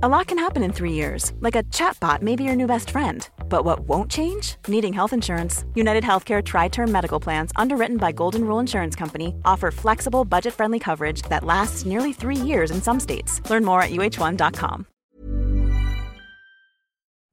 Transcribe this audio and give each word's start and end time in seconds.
A 0.00 0.08
lot 0.08 0.28
can 0.28 0.38
happen 0.38 0.62
in 0.62 0.72
three 0.72 0.92
years, 0.92 1.32
like 1.40 1.56
a 1.56 1.64
chatbot 1.74 2.22
may 2.22 2.36
be 2.36 2.44
your 2.44 2.54
new 2.54 2.68
best 2.68 2.90
friend. 2.90 3.28
But 3.48 3.64
what 3.64 3.80
won't 3.80 4.08
change? 4.08 4.54
Needing 4.68 4.92
health 4.92 5.12
insurance. 5.12 5.64
United 5.74 6.04
Healthcare 6.04 6.40
Tri 6.40 6.68
Term 6.68 6.92
Medical 6.92 7.18
Plans, 7.18 7.50
underwritten 7.56 7.96
by 7.96 8.12
Golden 8.12 8.44
Rule 8.44 8.60
Insurance 8.60 8.94
Company, 8.94 9.34
offer 9.44 9.72
flexible, 9.72 10.24
budget 10.24 10.54
friendly 10.54 10.78
coverage 10.78 11.22
that 11.22 11.42
lasts 11.42 11.84
nearly 11.84 12.12
three 12.12 12.36
years 12.36 12.70
in 12.70 12.80
some 12.80 13.00
states. 13.00 13.42
Learn 13.50 13.64
more 13.64 13.82
at 13.82 13.90
uh1.com. 13.90 14.86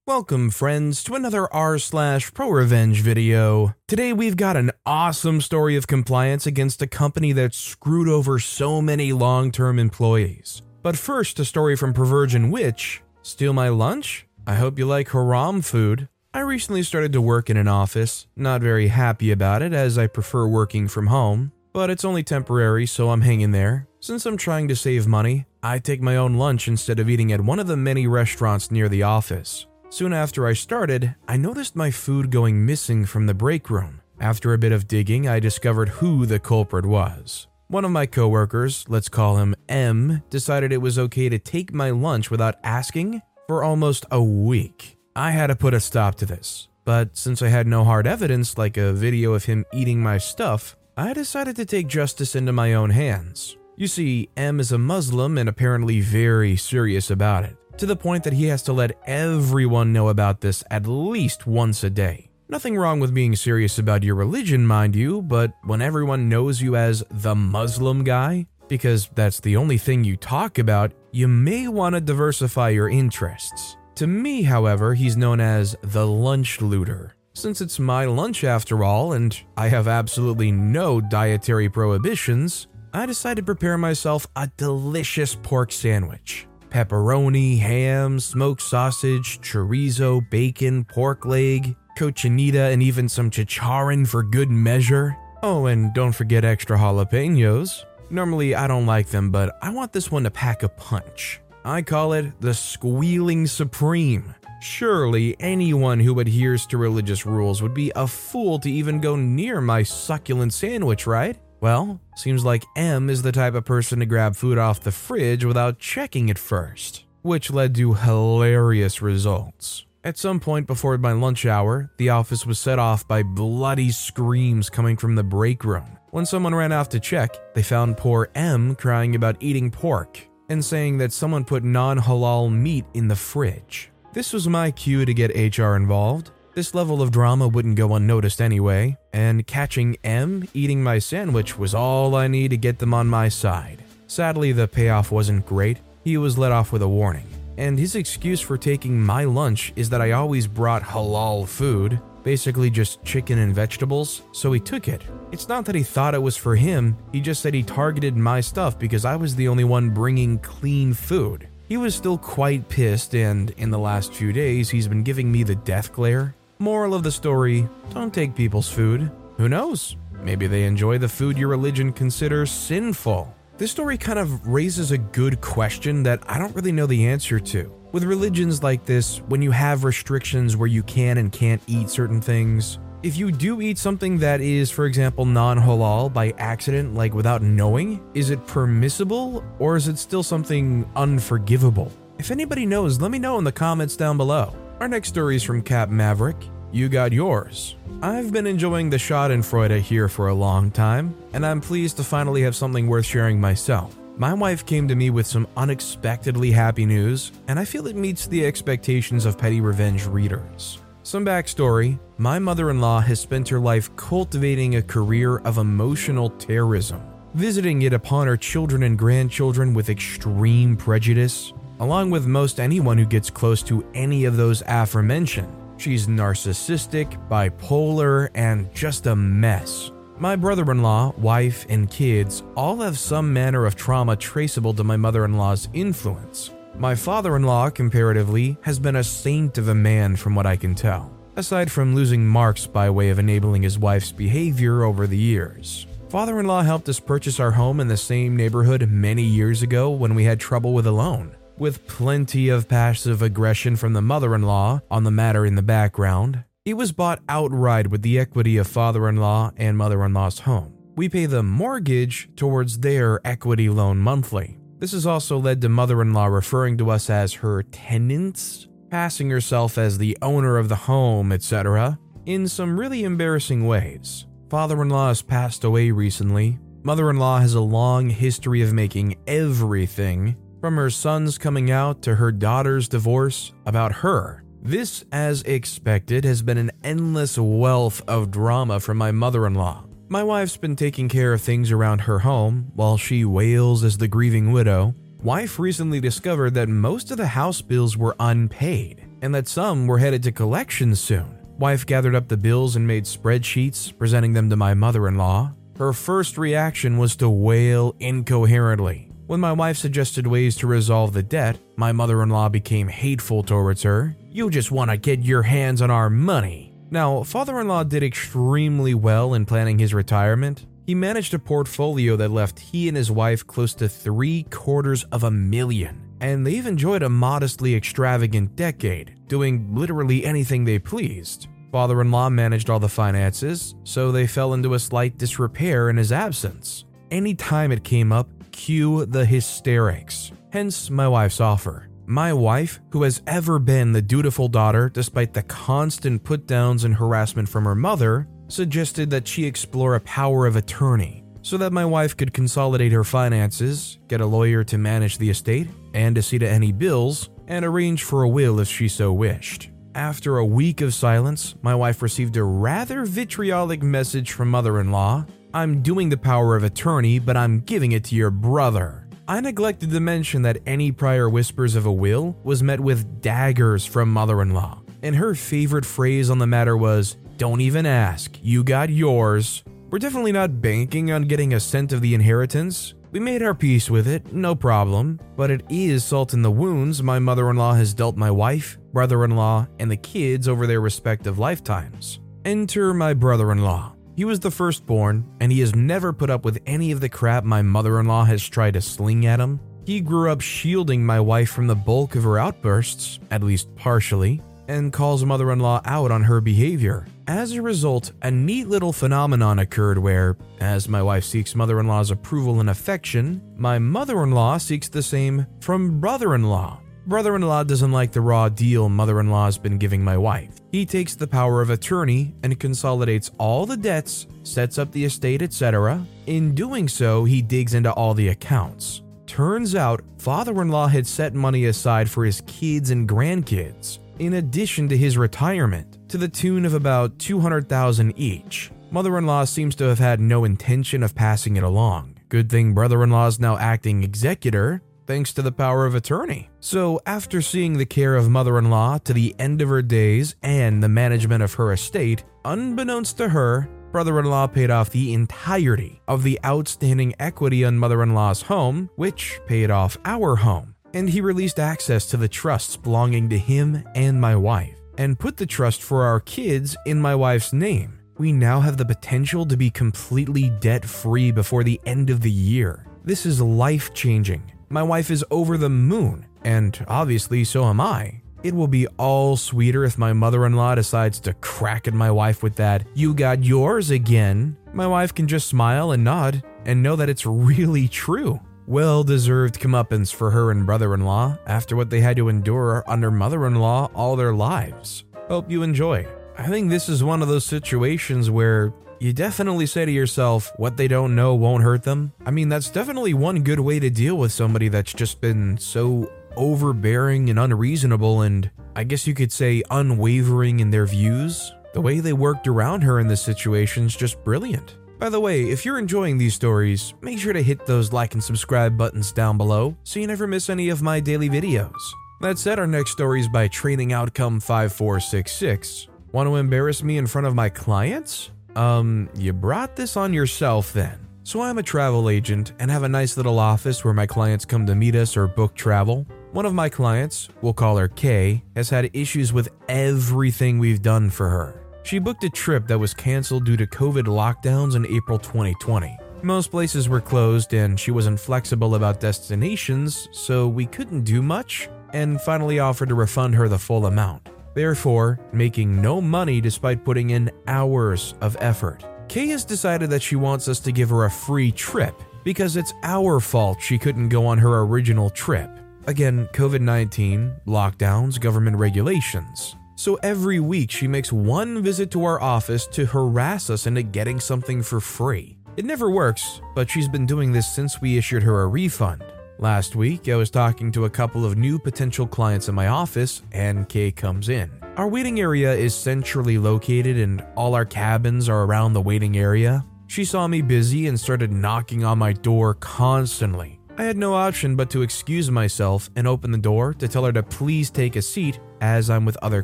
Welcome, 0.07 0.49
friends, 0.49 1.03
to 1.03 1.13
another 1.13 1.45
r 1.53 1.77
slash 1.77 2.33
pro 2.33 2.49
revenge 2.49 3.01
video. 3.01 3.75
Today 3.87 4.11
we've 4.11 4.37
got 4.37 4.57
an 4.57 4.71
awesome 4.87 5.39
story 5.39 5.75
of 5.75 5.85
compliance 5.85 6.47
against 6.47 6.81
a 6.81 6.87
company 6.87 7.31
that 7.33 7.53
screwed 7.53 8.09
over 8.09 8.39
so 8.39 8.81
many 8.81 9.13
long 9.13 9.51
term 9.51 9.77
employees. 9.77 10.63
But 10.85 10.99
first, 10.99 11.39
a 11.39 11.45
story 11.45 11.75
from 11.75 11.93
Perversion 11.93 12.51
Witch 12.51 13.01
Steal 13.23 13.53
my 13.53 13.69
lunch? 13.69 14.27
I 14.45 14.53
hope 14.53 14.77
you 14.77 14.85
like 14.85 15.09
haram 15.09 15.63
food. 15.63 16.07
I 16.31 16.41
recently 16.41 16.83
started 16.83 17.11
to 17.13 17.21
work 17.23 17.49
in 17.49 17.57
an 17.57 17.67
office, 17.67 18.27
not 18.35 18.61
very 18.61 18.89
happy 18.89 19.31
about 19.31 19.63
it 19.63 19.73
as 19.73 19.97
I 19.97 20.05
prefer 20.05 20.45
working 20.45 20.87
from 20.87 21.07
home, 21.07 21.53
but 21.73 21.89
it's 21.89 22.05
only 22.05 22.21
temporary, 22.21 22.85
so 22.85 23.09
I'm 23.09 23.21
hanging 23.21 23.51
there. 23.51 23.87
Since 23.99 24.27
I'm 24.27 24.37
trying 24.37 24.67
to 24.67 24.75
save 24.75 25.07
money, 25.07 25.47
I 25.63 25.79
take 25.79 26.03
my 26.03 26.17
own 26.17 26.35
lunch 26.35 26.67
instead 26.67 26.99
of 26.99 27.09
eating 27.09 27.31
at 27.31 27.41
one 27.41 27.57
of 27.57 27.65
the 27.65 27.75
many 27.75 28.05
restaurants 28.05 28.69
near 28.69 28.87
the 28.87 29.01
office. 29.01 29.65
Soon 29.89 30.13
after 30.13 30.45
I 30.45 30.53
started, 30.53 31.15
I 31.27 31.35
noticed 31.37 31.75
my 31.75 31.89
food 31.89 32.29
going 32.29 32.63
missing 32.63 33.07
from 33.07 33.25
the 33.25 33.33
break 33.33 33.71
room. 33.71 34.01
After 34.19 34.53
a 34.53 34.59
bit 34.59 34.71
of 34.71 34.87
digging, 34.87 35.27
I 35.27 35.39
discovered 35.39 35.89
who 35.89 36.27
the 36.27 36.37
culprit 36.37 36.85
was. 36.85 37.47
One 37.67 37.83
of 37.83 37.89
my 37.89 38.05
coworkers, 38.05 38.85
let's 38.87 39.09
call 39.09 39.37
him 39.37 39.55
M, 39.67 40.21
decided 40.29 40.71
it 40.71 40.83
was 40.83 40.99
okay 40.99 41.29
to 41.29 41.39
take 41.39 41.73
my 41.73 41.89
lunch 41.89 42.29
without 42.29 42.57
asking 42.63 43.23
for 43.47 43.63
almost 43.63 44.05
a 44.11 44.21
week. 44.21 44.99
I 45.15 45.31
had 45.31 45.47
to 45.47 45.55
put 45.55 45.73
a 45.73 45.79
stop 45.79 46.13
to 46.15 46.27
this, 46.27 46.67
but 46.83 47.17
since 47.17 47.41
I 47.41 47.47
had 47.47 47.65
no 47.65 47.83
hard 47.83 48.05
evidence 48.05 48.59
like 48.59 48.77
a 48.77 48.93
video 48.93 49.33
of 49.33 49.45
him 49.45 49.65
eating 49.73 49.99
my 49.99 50.19
stuff, 50.19 50.77
I 50.95 51.13
decided 51.13 51.55
to 51.55 51.65
take 51.65 51.87
justice 51.87 52.35
into 52.35 52.53
my 52.53 52.75
own 52.75 52.91
hands. 52.91 53.57
You 53.75 53.87
see, 53.87 54.29
M 54.37 54.59
is 54.59 54.71
a 54.71 54.77
Muslim 54.77 55.39
and 55.39 55.49
apparently 55.49 56.01
very 56.01 56.55
serious 56.57 57.09
about 57.09 57.45
it, 57.45 57.57
to 57.79 57.87
the 57.87 57.95
point 57.95 58.25
that 58.25 58.33
he 58.33 58.45
has 58.45 58.61
to 58.63 58.73
let 58.73 58.95
everyone 59.07 59.91
know 59.91 60.09
about 60.09 60.41
this 60.41 60.63
at 60.69 60.85
least 60.85 61.47
once 61.47 61.83
a 61.83 61.89
day. 61.89 62.29
Nothing 62.47 62.77
wrong 62.77 62.99
with 62.99 63.11
being 63.11 63.35
serious 63.35 63.79
about 63.79 64.03
your 64.03 64.13
religion, 64.13 64.67
mind 64.67 64.95
you, 64.95 65.23
but 65.23 65.53
when 65.63 65.81
everyone 65.81 66.29
knows 66.29 66.61
you 66.61 66.75
as 66.75 67.03
the 67.09 67.33
Muslim 67.33 68.03
guy, 68.03 68.45
because 68.67 69.09
that's 69.15 69.39
the 69.39 69.57
only 69.57 69.79
thing 69.79 70.03
you 70.03 70.15
talk 70.15 70.59
about, 70.59 70.91
you 71.11 71.27
may 71.27 71.67
want 71.67 71.95
to 71.95 72.01
diversify 72.01 72.69
your 72.69 72.87
interests. 72.87 73.77
To 73.95 74.05
me, 74.05 74.43
however, 74.43 74.93
he's 74.93 75.17
known 75.17 75.39
as 75.39 75.75
the 75.81 76.05
lunch 76.05 76.61
looter. 76.61 77.15
Since 77.33 77.61
it's 77.61 77.79
my 77.79 78.05
lunch 78.05 78.43
after 78.43 78.83
all, 78.83 79.13
and 79.13 79.35
I 79.57 79.69
have 79.69 79.87
absolutely 79.87 80.51
no 80.51 81.01
dietary 81.01 81.67
prohibitions, 81.67 82.67
I 82.93 83.07
decided 83.07 83.37
to 83.41 83.45
prepare 83.45 83.79
myself 83.79 84.27
a 84.35 84.51
delicious 84.55 85.33
pork 85.33 85.71
sandwich. 85.71 86.45
Pepperoni, 86.69 87.57
ham, 87.57 88.19
smoked 88.19 88.61
sausage, 88.61 89.39
chorizo, 89.41 90.29
bacon, 90.29 90.85
pork 90.85 91.25
leg, 91.25 91.75
cochinita, 91.95 92.71
and 92.71 92.83
even 92.83 93.09
some 93.09 93.31
chicharron 93.31 94.07
for 94.07 94.23
good 94.23 94.49
measure. 94.49 95.17
Oh, 95.43 95.67
and 95.67 95.93
don't 95.93 96.11
forget 96.11 96.43
extra 96.43 96.77
jalapenos. 96.77 97.85
Normally, 98.09 98.55
I 98.55 98.67
don't 98.67 98.85
like 98.85 99.07
them, 99.07 99.31
but 99.31 99.57
I 99.61 99.71
want 99.71 99.93
this 99.93 100.11
one 100.11 100.23
to 100.23 100.31
pack 100.31 100.63
a 100.63 100.69
punch. 100.69 101.41
I 101.63 101.81
call 101.81 102.13
it 102.13 102.39
the 102.39 102.53
Squealing 102.53 103.47
Supreme. 103.47 104.35
Surely 104.61 105.35
anyone 105.39 105.99
who 105.99 106.19
adheres 106.19 106.65
to 106.67 106.77
religious 106.77 107.25
rules 107.25 107.61
would 107.61 107.73
be 107.73 107.91
a 107.95 108.07
fool 108.07 108.59
to 108.59 108.71
even 108.71 108.99
go 108.99 109.15
near 109.15 109.61
my 109.61 109.83
succulent 109.83 110.53
sandwich, 110.53 111.05
right? 111.05 111.37
Well, 111.61 111.99
seems 112.15 112.45
like 112.45 112.63
M 112.75 113.09
is 113.09 113.21
the 113.21 113.31
type 113.31 113.55
of 113.55 113.65
person 113.65 113.99
to 113.99 114.05
grab 114.05 114.35
food 114.35 114.57
off 114.57 114.81
the 114.81 114.91
fridge 114.91 115.45
without 115.45 115.79
checking 115.79 116.29
it 116.29 116.37
first, 116.37 117.05
which 117.21 117.51
led 117.51 117.75
to 117.75 117.93
hilarious 117.93 119.01
results. 119.01 119.84
At 120.05 120.19
some 120.19 120.39
point 120.39 120.67
before 120.67 120.95
my 120.99 121.13
lunch 121.13 121.47
hour, 121.47 121.89
the 121.97 122.09
office 122.09 122.45
was 122.45 122.59
set 122.59 122.77
off 122.77 123.07
by 123.07 123.23
bloody 123.23 123.89
screams 123.89 124.69
coming 124.69 124.97
from 124.97 125.15
the 125.15 125.23
break 125.23 125.63
room. 125.63 125.97
When 126.11 126.27
someone 126.27 126.53
ran 126.53 126.71
off 126.71 126.89
to 126.89 126.99
check, 126.99 127.35
they 127.55 127.63
found 127.63 127.97
poor 127.97 128.29
M 128.35 128.75
crying 128.75 129.15
about 129.15 129.35
eating 129.39 129.71
pork 129.71 130.21
and 130.47 130.63
saying 130.63 130.99
that 130.99 131.11
someone 131.11 131.43
put 131.43 131.63
non 131.63 131.97
halal 131.97 132.53
meat 132.53 132.85
in 132.93 133.07
the 133.07 133.15
fridge. 133.15 133.89
This 134.13 134.31
was 134.31 134.47
my 134.47 134.69
cue 134.69 135.05
to 135.05 135.13
get 135.15 135.57
HR 135.57 135.75
involved. 135.75 136.29
This 136.53 136.75
level 136.75 137.01
of 137.01 137.09
drama 137.09 137.47
wouldn't 137.47 137.75
go 137.75 137.95
unnoticed 137.95 138.41
anyway, 138.41 138.99
and 139.11 139.47
catching 139.47 139.97
M 140.03 140.47
eating 140.53 140.83
my 140.83 140.99
sandwich 140.99 141.57
was 141.57 141.73
all 141.73 142.13
I 142.13 142.27
need 142.27 142.51
to 142.51 142.57
get 142.57 142.77
them 142.77 142.93
on 142.93 143.07
my 143.07 143.27
side. 143.27 143.83
Sadly, 144.05 144.51
the 144.51 144.67
payoff 144.67 145.11
wasn't 145.11 145.47
great. 145.47 145.79
He 146.03 146.15
was 146.17 146.37
let 146.37 146.51
off 146.51 146.71
with 146.71 146.83
a 146.83 146.87
warning 146.87 147.25
and 147.57 147.77
his 147.79 147.95
excuse 147.95 148.41
for 148.41 148.57
taking 148.57 148.99
my 148.99 149.23
lunch 149.23 149.73
is 149.75 149.89
that 149.89 150.01
I 150.01 150.11
always 150.11 150.47
brought 150.47 150.81
halal 150.81 151.47
food, 151.47 151.99
basically 152.23 152.69
just 152.69 153.03
chicken 153.03 153.39
and 153.39 153.53
vegetables, 153.53 154.23
so 154.31 154.51
he 154.51 154.59
took 154.59 154.87
it. 154.87 155.01
It's 155.31 155.47
not 155.47 155.65
that 155.65 155.75
he 155.75 155.83
thought 155.83 156.15
it 156.15 156.21
was 156.21 156.37
for 156.37 156.55
him, 156.55 156.97
he 157.11 157.21
just 157.21 157.41
said 157.41 157.53
he 157.53 157.63
targeted 157.63 158.17
my 158.17 158.41
stuff 158.41 158.77
because 158.77 159.05
I 159.05 159.15
was 159.15 159.35
the 159.35 159.47
only 159.47 159.63
one 159.63 159.91
bringing 159.91 160.39
clean 160.39 160.93
food. 160.93 161.47
He 161.67 161.77
was 161.77 161.95
still 161.95 162.17
quite 162.17 162.69
pissed, 162.69 163.15
and 163.15 163.49
in 163.51 163.71
the 163.71 163.79
last 163.79 164.13
few 164.13 164.31
days, 164.31 164.69
he's 164.69 164.87
been 164.87 165.03
giving 165.03 165.31
me 165.31 165.43
the 165.43 165.55
death 165.55 165.93
glare. 165.93 166.35
Moral 166.59 166.93
of 166.93 167.03
the 167.03 167.11
story 167.11 167.67
don't 167.93 168.13
take 168.13 168.35
people's 168.35 168.69
food. 168.69 169.09
Who 169.37 169.49
knows? 169.49 169.95
Maybe 170.21 170.47
they 170.47 170.63
enjoy 170.63 170.97
the 170.97 171.09
food 171.09 171.37
your 171.37 171.49
religion 171.49 171.91
considers 171.91 172.51
sinful. 172.51 173.33
This 173.57 173.71
story 173.71 173.97
kind 173.97 174.19
of 174.19 174.45
raises 174.45 174.91
a 174.91 174.97
good 174.97 175.39
question 175.39 176.03
that 176.03 176.21
I 176.27 176.37
don't 176.37 176.53
really 176.57 176.73
know 176.73 176.87
the 176.87 177.07
answer 177.07 177.39
to. 177.39 177.73
With 177.93 178.03
religions 178.03 178.61
like 178.61 178.83
this, 178.83 179.19
when 179.29 179.41
you 179.41 179.51
have 179.51 179.85
restrictions 179.85 180.57
where 180.57 180.67
you 180.67 180.83
can 180.83 181.17
and 181.19 181.31
can't 181.31 181.61
eat 181.65 181.89
certain 181.89 182.19
things, 182.19 182.79
if 183.01 183.15
you 183.15 183.31
do 183.31 183.61
eat 183.61 183.77
something 183.77 184.17
that 184.17 184.41
is, 184.41 184.69
for 184.69 184.85
example, 184.85 185.23
non 185.23 185.57
halal 185.57 186.11
by 186.11 186.33
accident, 186.37 186.95
like 186.95 187.13
without 187.13 187.43
knowing, 187.43 188.03
is 188.13 188.29
it 188.29 188.45
permissible 188.45 189.41
or 189.59 189.77
is 189.77 189.87
it 189.87 189.99
still 189.99 190.23
something 190.23 190.85
unforgivable? 190.97 191.93
If 192.19 192.31
anybody 192.31 192.65
knows, 192.65 192.99
let 192.99 193.09
me 193.09 193.19
know 193.19 193.37
in 193.37 193.45
the 193.45 193.53
comments 193.53 193.95
down 193.95 194.17
below. 194.17 194.53
Our 194.81 194.89
next 194.89 195.07
story 195.07 195.37
is 195.37 195.43
from 195.43 195.61
Cap 195.61 195.87
Maverick. 195.87 196.35
You 196.71 196.89
got 196.89 197.13
yours. 197.13 197.75
I've 198.01 198.33
been 198.33 198.47
enjoying 198.47 198.89
the 198.89 198.97
Schadenfreude 198.97 199.79
here 199.79 200.09
for 200.09 200.27
a 200.27 200.33
long 200.33 200.71
time, 200.71 201.15
and 201.33 201.45
I'm 201.45 201.61
pleased 201.61 201.97
to 201.97 202.03
finally 202.03 202.41
have 202.41 202.55
something 202.55 202.87
worth 202.87 203.05
sharing 203.05 203.39
myself. 203.39 203.95
My 204.17 204.33
wife 204.33 204.65
came 204.65 204.87
to 204.87 204.95
me 204.95 205.09
with 205.09 205.27
some 205.27 205.47
unexpectedly 205.57 206.51
happy 206.51 206.85
news, 206.85 207.31
and 207.47 207.59
I 207.59 207.65
feel 207.65 207.87
it 207.87 207.95
meets 207.95 208.27
the 208.27 208.45
expectations 208.45 209.25
of 209.25 209.37
Petty 209.37 209.61
Revenge 209.61 210.05
readers. 210.05 210.79
Some 211.03 211.25
backstory 211.25 211.99
my 212.17 212.39
mother 212.39 212.69
in 212.69 212.79
law 212.79 213.01
has 213.01 213.19
spent 213.19 213.49
her 213.49 213.59
life 213.59 213.93
cultivating 213.97 214.75
a 214.75 214.81
career 214.81 215.39
of 215.39 215.57
emotional 215.57 216.29
terrorism, 216.29 217.01
visiting 217.33 217.81
it 217.81 217.91
upon 217.91 218.27
her 218.27 218.37
children 218.37 218.83
and 218.83 218.97
grandchildren 218.97 219.73
with 219.73 219.89
extreme 219.89 220.77
prejudice, 220.77 221.51
along 221.81 222.09
with 222.09 222.25
most 222.25 222.59
anyone 222.59 222.97
who 222.97 223.05
gets 223.05 223.29
close 223.29 223.61
to 223.63 223.85
any 223.93 224.23
of 224.23 224.37
those 224.37 224.63
aforementioned. 224.65 225.64
She's 225.77 226.07
narcissistic, 226.07 227.17
bipolar, 227.29 228.29
and 228.33 228.73
just 228.73 229.07
a 229.07 229.15
mess. 229.15 229.91
My 230.17 230.37
brother 230.37 230.71
in 230.71 230.81
law, 230.81 231.13
wife, 231.17 231.65
and 231.67 231.91
kids 231.91 232.41
all 232.55 232.77
have 232.77 232.97
some 232.97 233.33
manner 233.33 233.65
of 233.65 233.75
trauma 233.75 234.15
traceable 234.15 234.73
to 234.75 234.83
my 234.83 234.95
mother 234.95 235.25
in 235.25 235.33
law's 235.33 235.67
influence. 235.73 236.51
My 236.77 236.95
father 236.95 237.35
in 237.35 237.43
law, 237.43 237.69
comparatively, 237.69 238.57
has 238.61 238.79
been 238.79 238.95
a 238.95 239.03
saint 239.03 239.57
of 239.57 239.67
a 239.67 239.75
man 239.75 240.15
from 240.15 240.33
what 240.33 240.45
I 240.45 240.55
can 240.55 240.73
tell, 240.73 241.11
aside 241.35 241.69
from 241.71 241.95
losing 241.95 242.25
marks 242.25 242.65
by 242.65 242.89
way 242.89 243.09
of 243.09 243.19
enabling 243.19 243.63
his 243.63 243.77
wife's 243.77 244.13
behavior 244.13 244.83
over 244.83 245.05
the 245.05 245.17
years. 245.17 245.85
Father 246.07 246.39
in 246.39 246.47
law 246.47 246.63
helped 246.63 246.87
us 246.87 246.99
purchase 246.99 247.39
our 247.41 247.51
home 247.51 247.81
in 247.81 247.89
the 247.89 247.97
same 247.97 248.37
neighborhood 248.37 248.89
many 248.89 249.23
years 249.23 249.61
ago 249.61 249.89
when 249.89 250.15
we 250.15 250.23
had 250.23 250.39
trouble 250.39 250.73
with 250.73 250.87
a 250.87 250.91
loan 250.91 251.35
with 251.59 251.87
plenty 251.87 252.49
of 252.49 252.67
passive 252.67 253.21
aggression 253.21 253.75
from 253.75 253.93
the 253.93 254.01
mother 254.01 254.35
in 254.35 254.43
law 254.43 254.81
on 254.89 255.03
the 255.03 255.11
matter 255.11 255.45
in 255.45 255.55
the 255.55 255.61
background. 255.61 256.43
It 256.65 256.75
was 256.75 256.91
bought 256.91 257.21
outright 257.29 257.87
with 257.87 258.01
the 258.01 258.17
equity 258.17 258.57
of 258.57 258.67
father 258.67 259.07
in 259.07 259.17
law 259.17 259.51
and 259.57 259.77
mother 259.77 260.03
in 260.03 260.13
law's 260.13 260.39
home. 260.39 260.73
We 260.95 261.09
pay 261.09 261.25
the 261.25 261.43
mortgage 261.43 262.29
towards 262.35 262.79
their 262.79 263.19
equity 263.25 263.69
loan 263.69 263.99
monthly. 263.99 264.57
This 264.79 264.93
has 264.93 265.05
also 265.05 265.37
led 265.37 265.61
to 265.61 265.69
mother 265.69 266.01
in 266.01 266.13
law 266.13 266.25
referring 266.25 266.77
to 266.79 266.89
us 266.89 267.09
as 267.09 267.33
her 267.35 267.63
tenants, 267.63 268.67
passing 268.89 269.29
herself 269.29 269.77
as 269.77 269.97
the 269.97 270.17
owner 270.21 270.57
of 270.57 270.69
the 270.69 270.75
home, 270.75 271.31
etc., 271.31 271.99
in 272.25 272.47
some 272.47 272.79
really 272.79 273.03
embarrassing 273.03 273.67
ways. 273.67 274.25
Father 274.49 274.81
in 274.81 274.89
law 274.89 275.09
has 275.09 275.21
passed 275.21 275.63
away 275.63 275.91
recently. 275.91 276.59
Mother 276.83 277.09
in 277.09 277.17
law 277.17 277.39
has 277.39 277.55
a 277.55 277.61
long 277.61 278.09
history 278.09 278.61
of 278.61 278.73
making 278.73 279.15
everything 279.27 280.35
from 280.65 280.77
her 280.77 280.89
son's 280.89 281.37
coming 281.37 281.69
out 281.69 282.01
to 282.01 282.15
her 282.15 282.31
daughter's 282.31 282.87
divorce 282.87 283.53
about 283.67 283.91
her. 283.91 284.43
This, 284.63 285.05
as 285.11 285.43
expected, 285.43 286.25
has 286.25 286.41
been 286.41 286.57
an 286.57 286.71
endless 286.83 287.37
wealth 287.37 288.01
of 288.07 288.31
drama 288.31 288.79
from 288.79 288.97
my 288.97 289.11
mother 289.11 289.45
in 289.45 289.53
law. 289.53 289.85
My 290.09 290.23
wife's 290.23 290.57
been 290.57 290.75
taking 290.75 291.07
care 291.07 291.33
of 291.33 291.41
things 291.43 291.69
around 291.69 291.99
her 291.99 292.17
home 292.17 292.71
while 292.73 292.97
she 292.97 293.25
wails 293.25 293.83
as 293.83 293.99
the 293.99 294.07
grieving 294.07 294.51
widow. 294.51 294.95
Wife 295.21 295.59
recently 295.59 295.99
discovered 295.99 296.55
that 296.55 296.67
most 296.67 297.11
of 297.11 297.17
the 297.17 297.27
house 297.27 297.61
bills 297.61 297.95
were 297.95 298.15
unpaid 298.19 299.07
and 299.21 299.35
that 299.35 299.47
some 299.47 299.85
were 299.85 299.99
headed 299.99 300.23
to 300.23 300.31
collections 300.31 300.99
soon. 300.99 301.37
Wife 301.59 301.85
gathered 301.85 302.15
up 302.15 302.27
the 302.27 302.37
bills 302.37 302.75
and 302.75 302.87
made 302.87 303.03
spreadsheets, 303.03 303.95
presenting 303.95 304.33
them 304.33 304.49
to 304.49 304.55
my 304.55 304.73
mother 304.73 305.07
in 305.07 305.15
law. 305.15 305.51
Her 305.77 305.93
first 305.93 306.39
reaction 306.39 306.97
was 306.97 307.15
to 307.17 307.29
wail 307.29 307.95
incoherently. 307.99 309.11
When 309.27 309.39
my 309.39 309.53
wife 309.53 309.77
suggested 309.77 310.27
ways 310.27 310.55
to 310.57 310.67
resolve 310.67 311.13
the 311.13 311.23
debt, 311.23 311.57
my 311.77 311.91
mother 311.91 312.21
in 312.21 312.29
law 312.29 312.47
became 312.47 312.87
hateful 312.87 313.41
towards 313.41 313.81
her. 313.81 314.15
You 314.29 314.51
just 314.51 314.71
want 314.71 314.91
to 314.91 314.97
get 314.97 315.21
your 315.21 315.41
hands 315.41 315.81
on 315.81 315.89
our 315.89 316.11
money. 316.11 316.75
Now, 316.91 317.23
father 317.23 317.59
in 317.59 317.67
law 317.67 317.83
did 317.83 318.03
extremely 318.03 318.93
well 318.93 319.33
in 319.33 319.47
planning 319.47 319.79
his 319.79 319.95
retirement. 319.95 320.67
He 320.85 320.93
managed 320.93 321.33
a 321.33 321.39
portfolio 321.39 322.15
that 322.17 322.29
left 322.29 322.59
he 322.59 322.87
and 322.87 322.95
his 322.95 323.09
wife 323.09 323.47
close 323.47 323.73
to 323.75 323.89
three 323.89 324.43
quarters 324.51 325.05
of 325.05 325.23
a 325.23 325.31
million, 325.31 326.03
and 326.21 326.45
they've 326.45 326.67
enjoyed 326.67 327.01
a 327.01 327.09
modestly 327.09 327.73
extravagant 327.73 328.55
decade, 328.55 329.15
doing 329.27 329.73
literally 329.73 330.23
anything 330.23 330.63
they 330.63 330.77
pleased. 330.77 331.47
Father 331.71 331.99
in 332.01 332.11
law 332.11 332.29
managed 332.29 332.69
all 332.69 332.79
the 332.79 332.87
finances, 332.87 333.73
so 333.83 334.11
they 334.11 334.27
fell 334.27 334.53
into 334.53 334.75
a 334.75 334.79
slight 334.79 335.17
disrepair 335.17 335.89
in 335.89 335.97
his 335.97 336.11
absence. 336.11 336.85
Anytime 337.09 337.71
it 337.71 337.83
came 337.83 338.11
up, 338.11 338.29
cue 338.55 339.05
the 339.05 339.25
hysterics. 339.25 340.31
Hence 340.51 340.89
my 340.89 341.07
wife's 341.07 341.41
offer. 341.41 341.89
My 342.05 342.31
wife, 342.31 342.79
who 342.91 343.03
has 343.03 343.21
ever 343.27 343.59
been 343.59 343.91
the 343.91 344.01
dutiful 344.01 344.47
daughter 344.47 344.89
despite 344.89 345.33
the 345.33 345.43
constant 345.43 346.23
put 346.23 346.47
downs 346.47 346.85
and 346.85 346.95
harassment 346.95 347.49
from 347.49 347.65
her 347.65 347.75
mother, 347.75 348.27
suggested 348.47 349.09
that 349.09 349.27
she 349.27 349.45
explore 349.45 349.95
a 349.95 349.99
power 349.99 350.45
of 350.45 350.55
attorney 350.55 351.23
so 351.41 351.57
that 351.57 351.73
my 351.73 351.85
wife 351.85 352.15
could 352.15 352.33
consolidate 352.33 352.91
her 352.91 353.03
finances, 353.03 353.99
get 354.07 354.21
a 354.21 354.25
lawyer 354.25 354.63
to 354.63 354.77
manage 354.77 355.17
the 355.17 355.29
estate, 355.29 355.67
and 355.93 356.15
to 356.15 356.21
see 356.21 356.39
to 356.39 356.49
any 356.49 356.71
bills, 356.71 357.29
and 357.47 357.65
arrange 357.65 358.03
for 358.03 358.23
a 358.23 358.29
will 358.29 358.59
if 358.59 358.67
she 358.67 358.87
so 358.87 359.11
wished. 359.11 359.69
After 359.93 360.37
a 360.37 360.45
week 360.45 360.81
of 360.81 360.93
silence, 360.93 361.55
my 361.61 361.75
wife 361.75 362.01
received 362.01 362.35
a 362.37 362.43
rather 362.43 363.05
vitriolic 363.05 363.83
message 363.83 364.31
from 364.31 364.49
mother 364.49 364.79
in 364.79 364.91
law 364.91 365.25
I'm 365.55 365.81
doing 365.81 366.09
the 366.09 366.17
power 366.17 366.57
of 366.57 366.65
attorney, 366.65 367.17
but 367.17 367.37
I'm 367.37 367.61
giving 367.61 367.93
it 367.93 368.03
to 368.05 368.15
your 368.15 368.29
brother. 368.29 369.07
I 369.25 369.39
neglected 369.39 369.89
to 369.91 370.01
mention 370.01 370.41
that 370.41 370.57
any 370.65 370.91
prior 370.91 371.29
whispers 371.29 371.75
of 371.75 371.85
a 371.85 371.91
will 371.93 372.35
was 372.43 372.61
met 372.61 372.81
with 372.81 373.21
daggers 373.21 373.85
from 373.85 374.11
mother 374.11 374.41
in 374.41 374.53
law, 374.53 374.81
and 375.01 375.15
her 375.15 375.33
favorite 375.33 375.85
phrase 375.85 376.29
on 376.29 376.39
the 376.39 376.45
matter 376.45 376.75
was, 376.75 377.15
Don't 377.37 377.61
even 377.61 377.85
ask, 377.85 378.37
you 378.43 378.65
got 378.65 378.89
yours. 378.89 379.63
We're 379.89 379.99
definitely 379.99 380.33
not 380.33 380.61
banking 380.61 381.13
on 381.13 381.21
getting 381.21 381.53
a 381.53 381.59
cent 381.61 381.93
of 381.93 382.01
the 382.01 382.13
inheritance. 382.13 382.93
We 383.13 383.21
made 383.21 383.41
our 383.41 383.55
peace 383.55 383.89
with 383.89 384.09
it, 384.09 384.33
no 384.33 384.55
problem, 384.55 385.21
but 385.37 385.51
it 385.51 385.63
is 385.69 386.03
salt 386.03 386.33
in 386.33 386.41
the 386.41 386.51
wounds 386.51 387.01
my 387.01 387.17
mother 387.17 387.49
in 387.49 387.55
law 387.55 387.75
has 387.75 387.93
dealt 387.93 388.17
my 388.17 388.29
wife, 388.29 388.77
brother 388.91 389.23
in 389.23 389.37
law, 389.37 389.67
and 389.79 389.89
the 389.89 389.95
kids 389.95 390.49
over 390.49 390.67
their 390.67 390.81
respective 390.81 391.39
lifetimes. 391.39 392.19
Enter 392.43 392.93
my 392.93 393.13
brother 393.13 393.53
in 393.53 393.63
law. 393.63 393.94
He 394.15 394.23
was 394.23 394.39
the 394.39 394.51
firstborn, 394.51 395.25
and 395.41 395.51
he 395.51 395.59
has 395.59 395.75
never 395.75 396.13
put 396.13 396.29
up 396.29 396.45
with 396.45 396.61
any 396.65 396.91
of 396.91 397.01
the 397.01 397.09
crap 397.09 397.43
my 397.43 397.61
mother 397.61 397.99
in 397.99 398.05
law 398.05 398.23
has 398.23 398.47
tried 398.47 398.75
to 398.75 398.81
sling 398.81 399.25
at 399.25 399.41
him. 399.41 399.59
He 399.85 399.99
grew 399.99 400.31
up 400.31 400.41
shielding 400.41 401.05
my 401.05 401.19
wife 401.19 401.49
from 401.49 401.67
the 401.67 401.75
bulk 401.75 402.15
of 402.15 402.23
her 402.23 402.39
outbursts, 402.39 403.19
at 403.29 403.43
least 403.43 403.75
partially, 403.75 404.41
and 404.67 404.93
calls 404.93 405.25
mother 405.25 405.51
in 405.51 405.59
law 405.59 405.81
out 405.85 406.11
on 406.11 406.23
her 406.23 406.41
behavior. 406.41 407.05
As 407.27 407.51
a 407.51 407.61
result, 407.61 408.13
a 408.21 408.31
neat 408.31 408.67
little 408.67 408.93
phenomenon 408.93 409.59
occurred 409.59 409.97
where, 409.97 410.37
as 410.59 410.87
my 410.87 411.01
wife 411.03 411.25
seeks 411.25 411.53
mother 411.53 411.79
in 411.79 411.87
law's 411.87 412.09
approval 412.09 412.61
and 412.61 412.69
affection, 412.69 413.41
my 413.57 413.79
mother 413.79 414.23
in 414.23 414.31
law 414.31 414.57
seeks 414.57 414.87
the 414.87 415.03
same 415.03 415.45
from 415.59 415.99
brother 415.99 416.35
in 416.35 416.43
law. 416.43 416.79
Brother 417.07 417.35
in 417.35 417.43
law 417.43 417.63
doesn't 417.63 417.91
like 417.91 418.11
the 418.11 418.21
raw 418.21 418.49
deal 418.49 418.89
mother 418.89 419.19
in 419.19 419.29
law 419.29 419.45
has 419.45 419.59
been 419.59 419.77
giving 419.77 420.03
my 420.03 420.17
wife. 420.17 420.55
He 420.71 420.87
takes 420.87 421.13
the 421.13 421.27
power 421.27 421.61
of 421.61 421.69
attorney 421.69 422.33
and 422.41 422.59
consolidates 422.59 423.29
all 423.37 423.67
the 423.67 423.77
debts, 423.77 424.25
sets 424.41 424.79
up 424.79 424.91
the 424.91 425.05
estate, 425.05 425.43
etc. 425.43 426.03
In 426.25 426.55
doing 426.55 426.87
so, 426.87 427.23
he 427.23 427.43
digs 427.43 427.75
into 427.75 427.93
all 427.93 428.15
the 428.15 428.29
accounts. 428.29 429.03
Turns 429.27 429.75
out, 429.75 430.01
father 430.17 430.59
in 430.63 430.69
law 430.69 430.87
had 430.87 431.05
set 431.05 431.35
money 431.35 431.65
aside 431.65 432.09
for 432.09 432.25
his 432.25 432.41
kids 432.47 432.89
and 432.89 433.07
grandkids, 433.07 433.99
in 434.17 434.33
addition 434.33 434.89
to 434.89 434.97
his 434.97 435.15
retirement, 435.15 435.99
to 436.09 436.17
the 436.17 436.27
tune 436.27 436.65
of 436.65 436.73
about 436.73 437.19
200,000 437.19 438.17
each. 438.17 438.71
Mother 438.89 439.19
in 439.19 439.27
law 439.27 439.43
seems 439.43 439.75
to 439.75 439.83
have 439.83 439.99
had 439.99 440.19
no 440.19 440.43
intention 440.43 441.03
of 441.03 441.13
passing 441.13 441.55
it 441.55 441.63
along. 441.63 442.17
Good 442.29 442.49
thing 442.49 442.73
brother 442.73 443.03
in 443.03 443.11
law 443.11 443.27
is 443.27 443.39
now 443.39 443.57
acting 443.57 444.03
executor, 444.03 444.81
thanks 445.05 445.33
to 445.33 445.41
the 445.41 445.51
power 445.51 445.85
of 445.85 445.95
attorney. 445.95 446.49
So, 446.59 446.99
after 447.05 447.41
seeing 447.41 447.77
the 447.77 447.85
care 447.85 448.15
of 448.15 448.29
mother 448.29 448.57
in 448.57 448.69
law 448.69 448.97
to 448.99 449.13
the 449.13 449.35
end 449.39 449.61
of 449.61 449.69
her 449.69 449.81
days 449.81 450.35
and 450.41 450.81
the 450.81 450.89
management 450.89 451.43
of 451.43 451.53
her 451.55 451.71
estate, 451.73 452.23
unbeknownst 452.43 453.17
to 453.17 453.29
her, 453.29 453.69
brother 453.91 454.19
in 454.19 454.25
law 454.25 454.47
paid 454.47 454.69
off 454.69 454.89
the 454.89 455.13
entirety 455.13 456.01
of 456.07 456.23
the 456.23 456.39
outstanding 456.45 457.13
equity 457.19 457.63
on 457.63 457.77
mother 457.77 458.03
in 458.03 458.13
law's 458.13 458.41
home, 458.41 458.89
which 458.95 459.39
paid 459.47 459.71
off 459.71 459.97
our 460.05 460.35
home. 460.35 460.75
And 460.93 461.09
he 461.09 461.21
released 461.21 461.59
access 461.59 462.05
to 462.07 462.17
the 462.17 462.27
trusts 462.27 462.77
belonging 462.77 463.29
to 463.29 463.37
him 463.37 463.83
and 463.95 464.19
my 464.19 464.35
wife, 464.35 464.75
and 464.97 465.19
put 465.19 465.37
the 465.37 465.45
trust 465.45 465.81
for 465.81 466.03
our 466.03 466.19
kids 466.19 466.75
in 466.85 466.99
my 466.99 467.15
wife's 467.15 467.53
name. 467.53 467.99
We 468.17 468.31
now 468.31 468.61
have 468.61 468.77
the 468.77 468.85
potential 468.85 469.45
to 469.45 469.57
be 469.57 469.69
completely 469.69 470.49
debt 470.61 470.85
free 470.85 471.31
before 471.31 471.65
the 471.65 471.81
end 471.85 472.09
of 472.09 472.21
the 472.21 472.31
year. 472.31 472.85
This 473.03 473.25
is 473.25 473.41
life 473.41 473.93
changing 473.93 474.51
my 474.69 474.83
wife 474.83 475.11
is 475.11 475.25
over 475.31 475.57
the 475.57 475.69
moon, 475.69 476.25
and 476.43 476.83
obviously 476.87 477.43
so 477.43 477.65
am 477.65 477.79
I. 477.79 478.21
It 478.43 478.53
will 478.53 478.67
be 478.67 478.87
all 478.99 479.37
sweeter 479.37 479.83
if 479.83 479.97
my 479.97 480.13
mother 480.13 480.45
in 480.45 480.53
law 480.53 480.75
decides 480.75 481.19
to 481.21 481.33
crack 481.33 481.87
at 481.87 481.93
my 481.93 482.11
wife 482.11 482.43
with 482.43 482.55
that, 482.57 482.85
you 482.93 483.13
got 483.13 483.43
yours 483.43 483.89
again. 483.89 484.55
My 484.73 484.85
wife 484.85 485.15
can 485.15 485.27
just 485.27 485.47
smile 485.47 485.91
and 485.91 486.03
nod 486.03 486.43
and 486.65 486.83
know 486.83 486.95
that 486.95 487.09
it's 487.09 487.25
really 487.25 487.87
true. 487.87 488.39
Well 488.67 489.03
deserved 489.03 489.59
comeuppance 489.59 490.13
for 490.13 490.31
her 490.31 490.51
and 490.51 490.65
brother 490.65 490.93
in 490.93 491.05
law 491.05 491.37
after 491.45 491.75
what 491.75 491.89
they 491.89 492.01
had 492.01 492.17
to 492.17 492.29
endure 492.29 492.83
under 492.87 493.09
mother 493.11 493.45
in 493.47 493.55
law 493.55 493.89
all 493.93 494.15
their 494.15 494.33
lives. 494.33 495.05
Hope 495.27 495.49
you 495.49 495.63
enjoy. 495.63 496.07
I 496.37 496.47
think 496.47 496.69
this 496.69 496.89
is 496.89 497.03
one 497.03 497.21
of 497.21 497.27
those 497.27 497.45
situations 497.45 498.29
where 498.29 498.73
you 499.05 499.13
definitely 499.13 499.67
say 499.67 499.85
to 499.85 499.91
yourself, 499.91 500.51
what 500.57 500.77
they 500.77 500.87
don't 500.87 501.13
know 501.13 501.35
won't 501.35 501.61
hurt 501.61 501.83
them. 501.83 502.11
I 502.25 502.31
mean, 502.31 502.49
that's 502.49 502.71
definitely 502.71 503.13
one 503.13 503.43
good 503.43 503.59
way 503.59 503.79
to 503.79 503.91
deal 503.91 504.17
with 504.17 504.31
somebody 504.31 504.67
that's 504.67 504.93
just 504.93 505.21
been 505.21 505.59
so 505.59 506.11
overbearing 506.35 507.29
and 507.29 507.37
unreasonable, 507.37 508.21
and 508.21 508.49
I 508.75 508.83
guess 508.83 509.05
you 509.05 509.13
could 509.13 509.31
say 509.31 509.61
unwavering 509.69 510.59
in 510.59 510.71
their 510.71 510.87
views. 510.87 511.53
The 511.73 511.81
way 511.81 511.99
they 511.99 512.13
worked 512.13 512.47
around 512.47 512.81
her 512.81 512.99
in 512.99 513.05
this 513.05 513.21
situation 513.21 513.85
is 513.85 513.95
just 513.95 514.23
brilliant. 514.23 514.77
By 514.97 515.09
the 515.09 515.19
way, 515.19 515.51
if 515.51 515.65
you're 515.65 515.77
enjoying 515.77 516.17
these 516.17 516.33
stories, 516.33 516.95
make 517.01 517.19
sure 517.19 517.33
to 517.33 517.43
hit 517.43 517.67
those 517.67 517.93
like 517.93 518.15
and 518.15 518.23
subscribe 518.23 518.75
buttons 518.75 519.11
down 519.11 519.37
below 519.37 519.75
so 519.83 519.99
you 519.99 520.07
never 520.07 520.25
miss 520.25 520.49
any 520.49 520.69
of 520.69 520.81
my 520.81 520.99
daily 520.99 521.29
videos. 521.29 521.75
That 522.21 522.39
said, 522.39 522.57
our 522.57 522.65
next 522.65 522.93
story 522.93 523.19
is 523.19 523.27
by 523.27 523.49
Training 523.49 523.93
Outcome 523.93 524.39
5466. 524.39 525.89
Want 526.11 526.27
to 526.27 526.37
embarrass 526.37 526.81
me 526.81 526.97
in 526.97 527.05
front 527.05 527.27
of 527.27 527.35
my 527.35 527.49
clients? 527.49 528.31
Um, 528.55 529.09
you 529.15 529.33
brought 529.33 529.75
this 529.75 529.97
on 529.97 530.13
yourself 530.13 530.71
then. 530.73 530.99
So 531.23 531.41
I'm 531.41 531.57
a 531.57 531.63
travel 531.63 532.09
agent 532.09 532.53
and 532.59 532.69
have 532.69 532.83
a 532.83 532.89
nice 532.89 533.17
little 533.17 533.39
office 533.39 533.83
where 533.83 533.93
my 533.93 534.05
clients 534.05 534.45
come 534.45 534.65
to 534.67 534.75
meet 534.75 534.95
us 534.95 535.17
or 535.17 535.27
book 535.27 535.55
travel. 535.55 536.05
One 536.31 536.45
of 536.45 536.53
my 536.53 536.69
clients, 536.69 537.29
we'll 537.41 537.53
call 537.53 537.77
her 537.77 537.87
Kay, 537.87 538.43
has 538.55 538.69
had 538.69 538.91
issues 538.93 539.33
with 539.33 539.49
everything 539.67 540.59
we've 540.59 540.81
done 540.81 541.09
for 541.09 541.27
her. 541.29 541.65
She 541.83 541.99
booked 541.99 542.23
a 542.23 542.29
trip 542.29 542.67
that 542.67 542.77
was 542.77 542.93
canceled 542.93 543.45
due 543.45 543.57
to 543.57 543.65
COVID 543.65 544.03
lockdowns 544.03 544.75
in 544.75 544.85
April 544.85 545.17
2020. 545.17 545.97
Most 546.21 546.51
places 546.51 546.87
were 546.87 547.01
closed 547.01 547.53
and 547.53 547.79
she 547.79 547.91
wasn't 547.91 548.19
flexible 548.19 548.75
about 548.75 548.99
destinations, 548.99 550.07
so 550.11 550.47
we 550.47 550.65
couldn't 550.65 551.03
do 551.03 551.21
much 551.21 551.69
and 551.93 552.21
finally 552.21 552.59
offered 552.59 552.89
to 552.89 552.95
refund 552.95 553.35
her 553.35 553.47
the 553.47 553.59
full 553.59 553.87
amount 553.87 554.29
therefore 554.55 555.19
making 555.31 555.81
no 555.81 556.01
money 556.01 556.41
despite 556.41 556.83
putting 556.83 557.11
in 557.11 557.29
hours 557.47 558.15
of 558.21 558.35
effort. 558.39 558.83
Kay 559.07 559.27
has 559.27 559.45
decided 559.45 559.89
that 559.91 560.01
she 560.01 560.15
wants 560.15 560.47
us 560.47 560.59
to 560.61 560.71
give 560.71 560.89
her 560.89 561.05
a 561.05 561.11
free 561.11 561.51
trip 561.51 562.01
because 562.23 562.55
it's 562.55 562.73
our 562.83 563.19
fault 563.19 563.61
she 563.61 563.77
couldn't 563.77 564.09
go 564.09 564.25
on 564.25 564.39
her 564.39 564.61
original 564.61 565.09
trip. 565.11 565.49
Again, 565.87 566.27
COVID 566.33 566.61
19, 566.61 567.35
lockdowns, 567.45 568.19
government 568.19 568.57
regulations. 568.57 569.55
So 569.75 569.95
every 570.01 570.39
week 570.39 570.71
she 570.71 570.87
makes 570.87 571.11
one 571.11 571.61
visit 571.61 571.91
to 571.91 572.05
our 572.05 572.19
office 572.21 572.65
to 572.67 572.85
harass 572.85 573.49
us 573.49 573.67
into 573.67 573.83
getting 573.83 574.19
something 574.19 574.63
for 574.63 574.79
free. 574.79 575.37
It 575.57 575.65
never 575.65 575.89
works, 575.89 576.41
but 576.55 576.69
she's 576.69 576.87
been 576.87 577.05
doing 577.05 577.31
this 577.31 577.53
since 577.53 577.79
we 577.81 577.97
issued 577.97 578.23
her 578.23 578.41
a 578.41 578.47
refund. 578.47 579.03
Last 579.37 579.75
week, 579.75 580.07
I 580.07 580.15
was 580.15 580.29
talking 580.29 580.71
to 580.71 580.85
a 580.85 580.89
couple 580.89 581.25
of 581.25 581.37
new 581.37 581.59
potential 581.59 582.07
clients 582.07 582.47
in 582.47 582.55
my 582.55 582.67
office, 582.67 583.21
and 583.33 583.67
Kay 583.67 583.91
comes 583.91 584.29
in. 584.29 584.49
Our 584.77 584.87
waiting 584.87 585.19
area 585.19 585.53
is 585.53 585.75
centrally 585.75 586.37
located, 586.37 586.97
and 586.97 587.21
all 587.35 587.53
our 587.53 587.65
cabins 587.65 588.29
are 588.29 588.43
around 588.43 588.73
the 588.73 588.81
waiting 588.81 589.17
area. 589.17 589.65
She 589.87 590.05
saw 590.05 590.25
me 590.27 590.41
busy 590.41 590.87
and 590.87 590.97
started 590.97 591.33
knocking 591.33 591.83
on 591.83 591.97
my 591.97 592.13
door 592.13 592.53
constantly. 592.53 593.59
I 593.77 593.83
had 593.83 593.97
no 593.97 594.13
option 594.13 594.55
but 594.55 594.69
to 594.69 594.83
excuse 594.83 595.29
myself 595.29 595.89
and 595.97 596.07
open 596.07 596.31
the 596.31 596.37
door 596.37 596.73
to 596.75 596.87
tell 596.87 597.03
her 597.03 597.11
to 597.11 597.21
please 597.21 597.69
take 597.69 597.97
a 597.97 598.01
seat 598.01 598.39
as 598.61 598.89
I'm 598.89 599.03
with 599.03 599.17
other 599.21 599.43